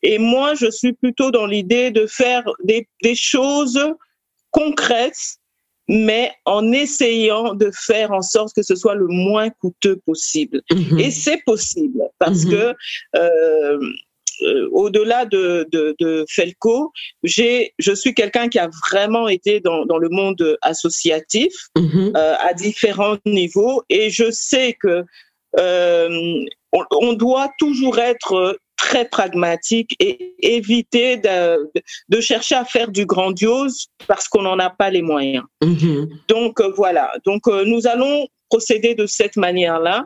[0.03, 3.79] Et moi, je suis plutôt dans l'idée de faire des, des choses
[4.51, 5.39] concrètes
[5.88, 10.61] mais en essayant de faire en sorte que ce soit le moins coûteux possible.
[10.71, 10.99] Mhm.
[10.99, 12.51] Et c'est possible parce mhm.
[12.51, 12.73] que
[13.17, 13.79] euh,
[14.41, 16.91] euh, au-delà de, de, de, Felco,
[17.23, 22.13] j'ai, je suis quelqu'un qui a vraiment été dans, dans le monde associatif mhm.
[22.15, 25.03] euh, à différents niveaux et je sais que
[25.59, 31.71] euh, on, on, doit toujours être très pragmatique et éviter de,
[32.09, 35.45] de, chercher à faire du grandiose parce qu'on n'en a pas les moyens.
[35.61, 36.09] Mm-hmm.
[36.28, 40.05] Donc euh, voilà, donc euh, nous allons procéder de cette manière-là.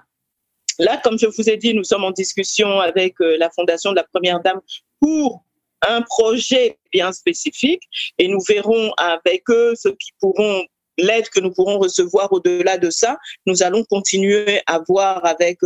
[0.80, 3.96] Là, comme je vous ai dit, nous sommes en discussion avec euh, la Fondation de
[3.96, 4.62] la Première Dame
[5.02, 5.44] pour
[5.88, 7.84] un projet bien spécifique
[8.18, 10.66] et nous verrons avec eux ce qui pourront
[10.98, 15.60] l'aide que nous pourrons recevoir au-delà de ça, nous allons continuer à voir avec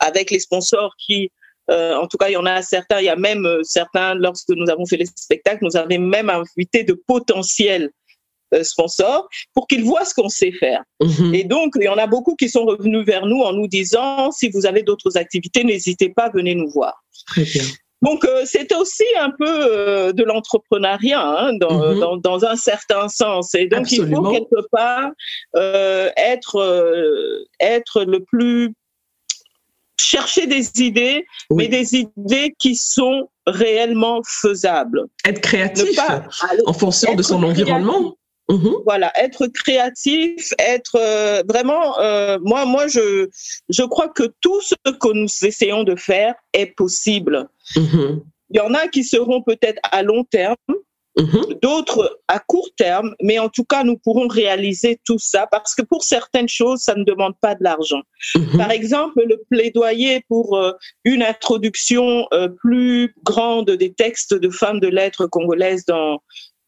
[0.00, 1.30] avec les sponsors qui
[1.70, 4.14] euh, en tout cas, il y en a certains, il y a même euh, certains,
[4.14, 7.90] lorsque nous avons fait les spectacles, nous avons même invité de potentiels
[8.54, 10.82] euh, sponsors pour qu'ils voient ce qu'on sait faire.
[11.00, 11.34] Mhm.
[11.34, 14.32] Et donc, il y en a beaucoup qui sont revenus vers nous en nous disant,
[14.32, 16.94] si vous avez d'autres activités, n'hésitez pas, venez nous voir.
[17.26, 17.62] Très bien.
[18.02, 22.00] Donc c'était aussi un peu de l'entrepreneuriat hein, dans, mhm.
[22.00, 23.54] dans, dans, un certain sens.
[23.54, 25.10] Et donc il faut quelque part
[25.54, 28.72] être être le plus
[30.00, 35.04] chercher des idées, mais des idées qui sont réellement faisables.
[35.24, 35.98] Être créatif
[36.66, 38.16] en fonction de son environnement.
[38.50, 38.74] Mhm.
[38.84, 42.00] Voilà, être créatif, être euh, vraiment.
[42.00, 43.28] Euh, moi, moi, je
[43.68, 47.48] je crois que tout ce que nous essayons de faire est possible.
[47.76, 48.22] Mhm.
[48.50, 50.56] Il y en a qui seront peut-être à long terme,
[51.20, 51.58] Mhm.
[51.62, 55.82] d'autres à court terme, mais en tout cas, nous pourrons réaliser tout ça parce que
[55.82, 58.02] pour certaines choses, ça ne demande pas de l'argent.
[58.36, 58.56] Mhm.
[58.56, 60.72] Par exemple, le plaidoyer pour euh,
[61.04, 66.20] une introduction euh, plus grande des textes de femmes de lettres congolaises dans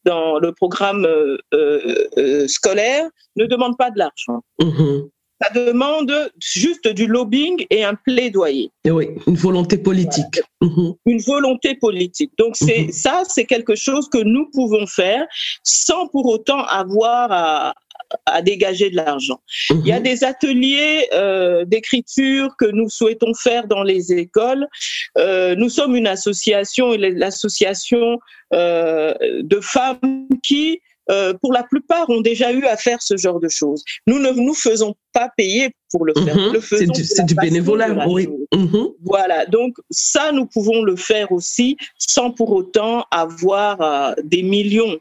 [0.04, 1.06] dans le programme
[1.54, 4.42] euh, scolaire ne demande pas de l'argent.
[4.60, 5.08] Mhm.
[5.42, 8.70] Ça demande juste du lobbying et un plaidoyer.
[8.86, 10.40] Oui, une volonté politique.
[10.60, 10.94] Mhm.
[11.06, 12.32] Une volonté politique.
[12.38, 12.92] Donc c'est mhm.
[12.92, 15.24] ça, c'est quelque chose que nous pouvons faire
[15.62, 17.74] sans pour autant avoir à,
[18.26, 19.40] à dégager de l'argent.
[19.70, 20.04] Il y a mhm.
[20.04, 24.66] des ateliers euh, d'écriture que nous souhaitons faire dans les écoles.
[25.18, 28.18] Euh, nous sommes une association, l'association
[28.54, 30.80] euh, de femmes qui
[31.10, 33.82] euh, pour la plupart, ont déjà eu à faire ce genre de choses.
[34.06, 36.36] Nous ne nous faisons pas payer pour le faire.
[36.36, 36.60] Mhm.
[36.60, 38.28] c'est du, bénévolat, oui.
[38.54, 38.88] Mhm.
[39.04, 44.98] Voilà, donc ça, nous pouvons le faire aussi sans pour autant avoir euh, des millions.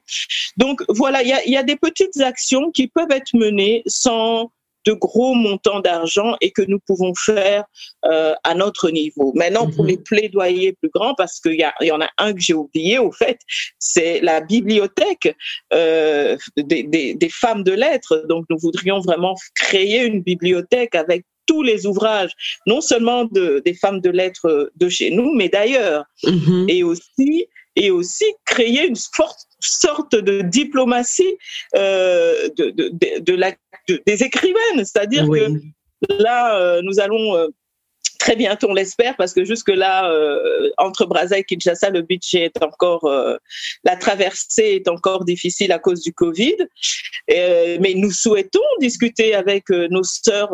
[0.58, 4.52] Donc voilà, il y a, des petites actions qui peuvent être menées sans
[4.86, 7.66] de gros montants d'argent et que nous pouvons faire
[8.06, 9.32] euh, à notre niveau.
[9.36, 9.90] Maintenant, pour mhm.
[9.90, 13.12] les plaidoyers plus grands, parce qu'il y, y, en a un que j'ai oublié, au
[13.12, 13.40] fait,
[13.80, 15.36] c'est la bibliothèque
[15.74, 18.26] euh, des, des, des, femmes de lettres.
[18.28, 22.32] Donc, nous voudrions vraiment créer une bibliothèque avec tous les ouvrages,
[22.66, 26.06] non seulement de, des femmes de lettres de chez nous, mais d'ailleurs.
[26.24, 26.68] Mhm.
[26.70, 31.38] Et aussi et aussi créer une forte sorte de diplomatie
[31.76, 33.54] euh, de, de, de, la,
[33.88, 34.78] des écrivaines.
[34.78, 37.48] C'est-à-dire que là, euh, nous allons euh,
[38.22, 42.64] très bientôt, on l'espère, parce que jusque-là, euh, entre Brazza et Kinshasa, le budget est
[42.64, 43.36] encore, euh,
[43.84, 46.56] la traversée est encore difficile à cause du Covid.
[47.32, 50.52] Euh, mais nous souhaitons discuter avec nos sœurs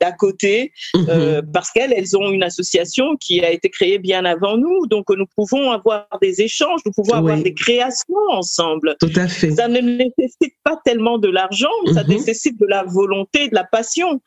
[0.00, 1.42] d'à côté, mhm.
[1.52, 5.26] parce qu'elles, elles ont une association qui a été créée bien avant nous, donc nous
[5.36, 8.96] pouvons avoir des échanges, nous pouvons avoir des créations ensemble.
[9.00, 9.50] Tout à fait.
[9.50, 12.10] Ça ne nécessite pas tellement de l'argent, ça mhm.
[12.10, 14.20] nécessite de la volonté, de la passion.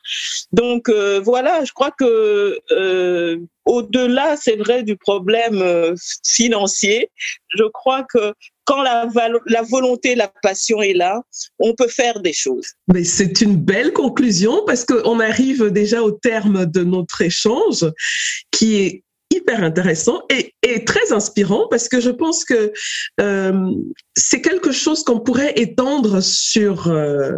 [0.52, 5.94] Donc voilà, je crois que euh, au-delà, c'est vrai, du problème euh,
[6.24, 7.10] financier,
[7.56, 8.32] je crois que
[8.64, 9.08] quand la,
[9.68, 11.20] volonté, la passion est là,
[11.58, 12.68] on peut faire des choses.
[12.92, 17.84] Mais c'est une belle conclusion parce qu'on arrive déjà au terme de notre échange
[18.52, 22.72] qui est hyper intéressant et, et, très inspirant parce que je pense que
[23.20, 23.70] euh,
[24.16, 27.32] c'est quelque chose qu'on pourrait étendre sur euh,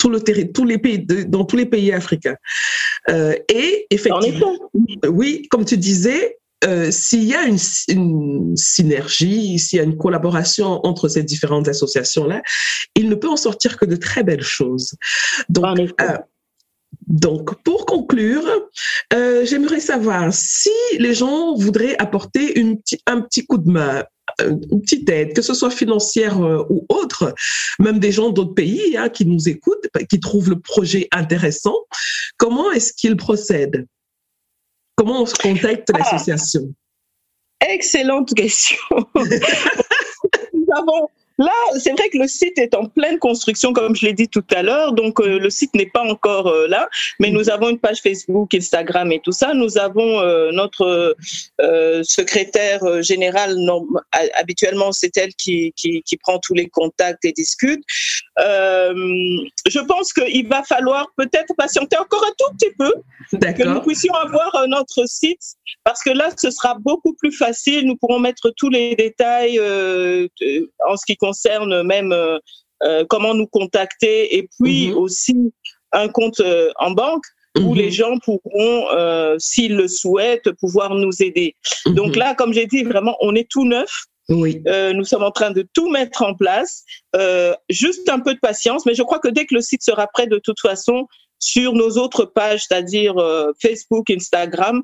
[0.00, 0.20] tout le
[0.52, 0.98] tous les pays,
[1.28, 2.36] dans tous les pays africains.
[3.08, 4.56] Euh, et effectivement,
[5.06, 9.96] oui, comme tu disais, euh, s'il y a une, une synergie, s'il y a une
[9.96, 12.42] collaboration entre ces différentes associations-là,
[12.96, 14.94] il ne peut en sortir que de très belles choses.
[15.48, 16.18] Donc, euh,
[17.06, 18.44] donc, pour conclure,
[19.14, 24.04] euh, j'aimerais savoir si les gens voudraient apporter une, un petit coup de main,
[24.40, 27.34] une petite aide, que ce soit financière euh, ou autre,
[27.78, 31.76] même des gens d'autres pays hein, qui nous écoutent, qui trouvent le projet intéressant,
[32.36, 33.86] comment est-ce qu'ils procèdent
[34.96, 35.98] Comment on se contacte ah.
[35.98, 36.74] l'association?
[37.66, 38.78] Excellente question.
[39.14, 41.08] nous avons
[41.40, 44.44] Là, c'est vrai que le site est en pleine construction, comme je l'ai dit tout
[44.54, 44.92] à l'heure.
[44.92, 46.86] Donc, euh, le site n'est pas encore euh, là,
[47.18, 49.54] mais nous avons une page Facebook, Instagram et tout ça.
[49.54, 51.16] Nous avons euh, notre
[52.02, 53.56] secrétaire général.
[54.38, 57.82] habituellement, c'est elle qui, qui, qui, prend tous les contacts et discute.
[58.36, 62.92] je pense qu'il va falloir peut-être patienter encore un tout petit peu
[63.30, 65.40] que nous puissions avoir notre site,
[65.84, 67.86] parce que là, ce sera beaucoup plus facile.
[67.86, 72.38] Nous pourrons mettre tous les détails en ce qui concerne concerne même euh,
[72.82, 74.96] euh, comment nous contacter et puis mhm.
[74.96, 75.36] aussi
[75.92, 77.24] un compte euh, en banque
[77.58, 77.74] où mhm.
[77.74, 78.86] les gens pourront,
[79.38, 81.56] s'ils le souhaitent, pouvoir nous aider.
[81.86, 81.94] Mhm.
[81.94, 83.90] Donc là, comme j'ai dit, vraiment, on est tout neuf.
[84.28, 84.62] Oui.
[84.94, 86.84] nous sommes en train de tout mettre en place.
[87.68, 90.28] juste un peu de patience, mais je crois que dès que le site sera prêt,
[90.28, 91.06] de toute façon,
[91.40, 93.14] sur nos autres pages, c'est-à-dire
[93.60, 94.82] Facebook, Instagram,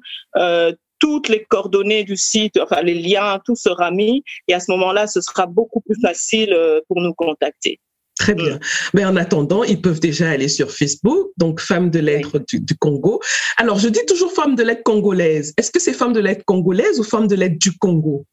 [0.99, 4.23] toutes les coordonnées du site, enfin les liens, tout sera mis.
[4.49, 7.81] Et à ce moment-là, ce sera beaucoup plus facile euh, pour nous contacter.
[8.19, 8.59] Très bien.
[8.95, 13.21] Mais en attendant, ils peuvent déjà aller sur Facebook, donc Femmes de lettres du, Congo.
[13.59, 15.53] Alors, je dis toujours Femmes de lettres congolaises.
[15.59, 18.25] Est-ce que c'est Femmes de lettres congolaises ou Femmes de lettres du Congo?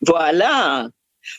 [0.00, 0.88] Voilà.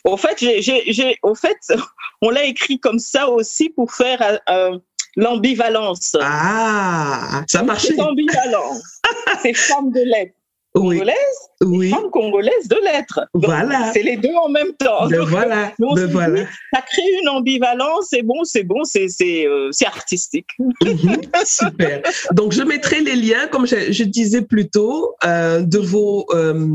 [0.05, 1.57] Au fait, j'ai, au fait,
[2.21, 4.79] on l'a écrit comme ça aussi pour faire euh, euh,
[5.15, 6.15] l'ambivalence.
[6.21, 7.87] Ah, ça marche.
[7.87, 8.77] C'est ambivalent.
[9.41, 10.33] c'est femme de lettres
[10.73, 11.89] congolaise, oui.
[11.89, 13.21] femme congolaise de lettres.
[13.33, 13.91] voilà.
[13.93, 15.07] C'est les deux en même temps.
[15.07, 15.73] De voilà.
[15.77, 16.45] voilà.
[16.73, 18.07] ça crée une ambivalence.
[18.09, 19.07] C'est bon, c'est bon, c'est
[19.45, 20.47] euh, artistique.
[20.59, 21.21] Mhm.
[21.45, 22.01] super.
[22.33, 26.67] Donc je mettrai les liens, comme je, je disais plus tôt, euh, de vos euh,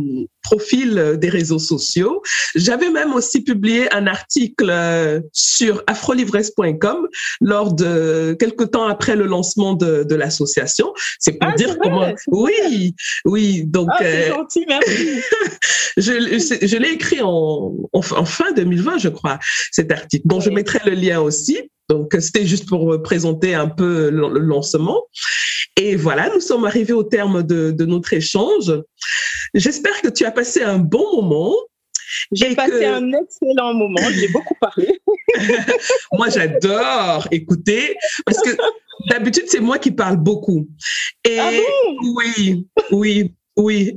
[0.42, 2.22] profil des réseaux sociaux.
[2.54, 7.08] J'avais même aussi publié un article euh, sur afrolivresse.com
[7.40, 10.92] lors de quelques temps après le lancement de, de l'association.
[11.18, 12.12] C'est pour ah, dire comment.
[12.28, 13.64] Oui, oui.
[13.64, 13.88] Donc.
[13.98, 14.04] Ah.
[15.96, 19.38] Je, je l'ai écrit en, en, fin 2020, je crois,
[19.70, 20.26] cet article.
[20.26, 21.58] Bon, je mettrai le lien aussi.
[21.88, 25.02] Donc, c'était juste pour présenter un peu le lancement.
[25.76, 28.72] Et voilà, nous sommes arrivés au terme de, de notre échange.
[29.54, 31.54] J'espère que tu as passé un bon moment.
[32.32, 35.00] J'ai passé un excellent moment, j'ai beaucoup parlé.
[36.12, 38.50] moi, j'adore écouter parce que
[39.08, 40.68] d'habitude, c'est moi qui parle beaucoup.
[41.24, 42.12] Et ah bon?
[42.16, 43.96] oui, oui, oui.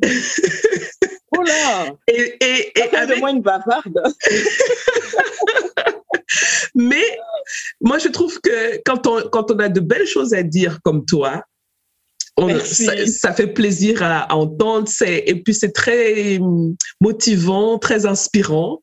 [1.35, 3.19] Oh là Et, et, et avec...
[3.19, 3.95] moi une bavarde.
[6.75, 7.03] Mais
[7.81, 11.05] moi, je trouve que quand on, quand on a de belles choses à dire comme
[11.05, 11.43] toi,
[12.37, 14.87] ça, fait plaisir à, entendre.
[15.01, 16.39] Et puis c'est très
[17.01, 18.81] motivant, très inspirant.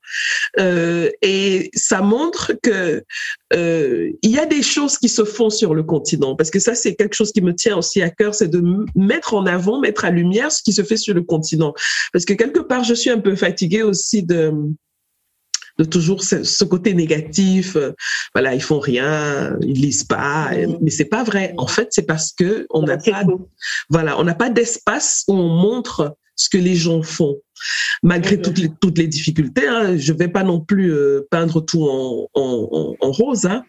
[0.59, 3.05] Euh, et ça montre que
[3.53, 6.35] euh, il y a des choses qui se font sur le continent.
[6.35, 8.63] Parce que ça, c'est quelque chose qui me tient aussi à cœur, c'est de
[8.97, 11.75] mettre en avant, mettre à lumière ce qui se fait sur le continent.
[12.13, 14.53] Parce que quelque part, je suis un peu fatiguée aussi de
[15.79, 17.77] de toujours ce, côté négatif.
[17.77, 17.93] Euh,
[18.35, 20.51] voilà, ils font rien, ils lisent pas.
[20.81, 21.55] Mais c'est pas vrai.
[21.57, 23.25] En fait, c'est parce que on n'a pas,
[23.91, 27.37] voilà, on n'a pas d'espace où on montre ce que les gens font
[28.05, 29.67] malgré toutes les, toutes les difficultés.
[29.67, 33.47] Hein, je vais pas non plus euh, peindre tout en, en, en rose.
[33.47, 33.65] Hein.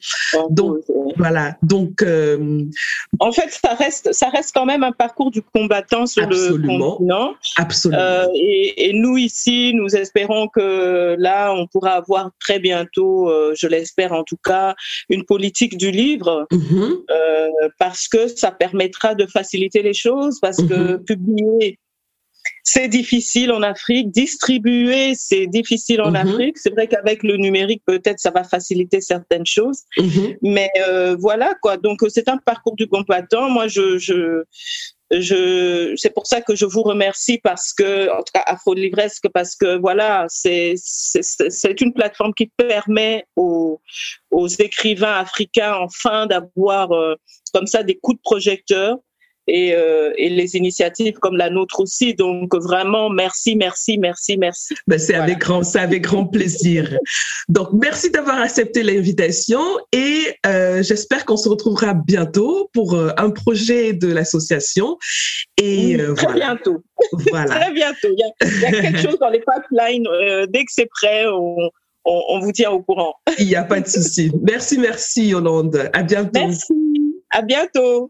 [0.50, 0.78] Donc
[1.18, 1.56] voilà.
[1.64, 2.64] Donc euh,
[3.20, 7.36] en fait, ça reste ça reste quand même un parcours du combattant sur le continent.
[7.58, 8.02] Absolument.
[8.02, 13.68] Euh, et, et, nous ici, nous espérons que là, on pourra avoir très bientôt, je
[13.68, 14.76] l'espère en tout cas,
[15.10, 17.70] une politique du livre mm-hmm.
[17.80, 21.04] parce que ça permettra de faciliter les choses parce que mm-hmm.
[21.06, 21.80] publier
[22.64, 24.12] c'est difficile en Afrique.
[24.12, 26.16] Distribuer, c'est difficile en mhm.
[26.16, 26.58] Afrique.
[26.58, 29.84] C'est vrai qu'avec le numérique, peut-être ça va faciliter certaines choses.
[29.98, 30.36] Mhm.
[30.42, 31.78] Mais euh, voilà quoi.
[31.78, 33.50] Donc c'est un parcours du combattant.
[33.50, 34.44] Moi, je, je,
[35.12, 39.30] je, c'est pour ça que je vous remercie parce que, en tout cas, Afro Livresque,
[39.34, 43.80] parce que voilà, c'est, c'est, une plateforme qui permet aux,
[44.32, 47.16] aux écrivains africains enfin d'avoir euh,
[47.54, 48.98] comme ça des coups de projecteur
[49.48, 52.14] et, euh, et, les initiatives comme la nôtre aussi.
[52.14, 54.76] Donc vraiment, merci, merci, merci, merci.
[54.88, 56.98] Ben, c'est avec grand, c'est avec grand plaisir.
[57.48, 63.30] Donc merci d'avoir accepté l'invitation et euh, j'espère qu'on se retrouvera bientôt pour euh, un
[63.30, 64.98] projet de l'association.
[65.58, 66.84] Et très bientôt.
[67.32, 67.56] Voilà.
[67.60, 68.10] très bientôt.
[68.12, 70.08] Il y, a, il y, a, quelque chose dans les pipelines.
[70.50, 71.70] Dès que c'est prêt, on,
[72.06, 73.16] on, on, vous tient au courant.
[73.40, 74.32] Il n'y a pas de souci.
[74.42, 75.90] Merci, merci Hollande.
[75.94, 76.40] À bientôt.
[76.40, 76.74] Merci.
[77.32, 78.10] À bientôt.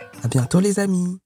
[0.23, 1.19] À bientôt les amis.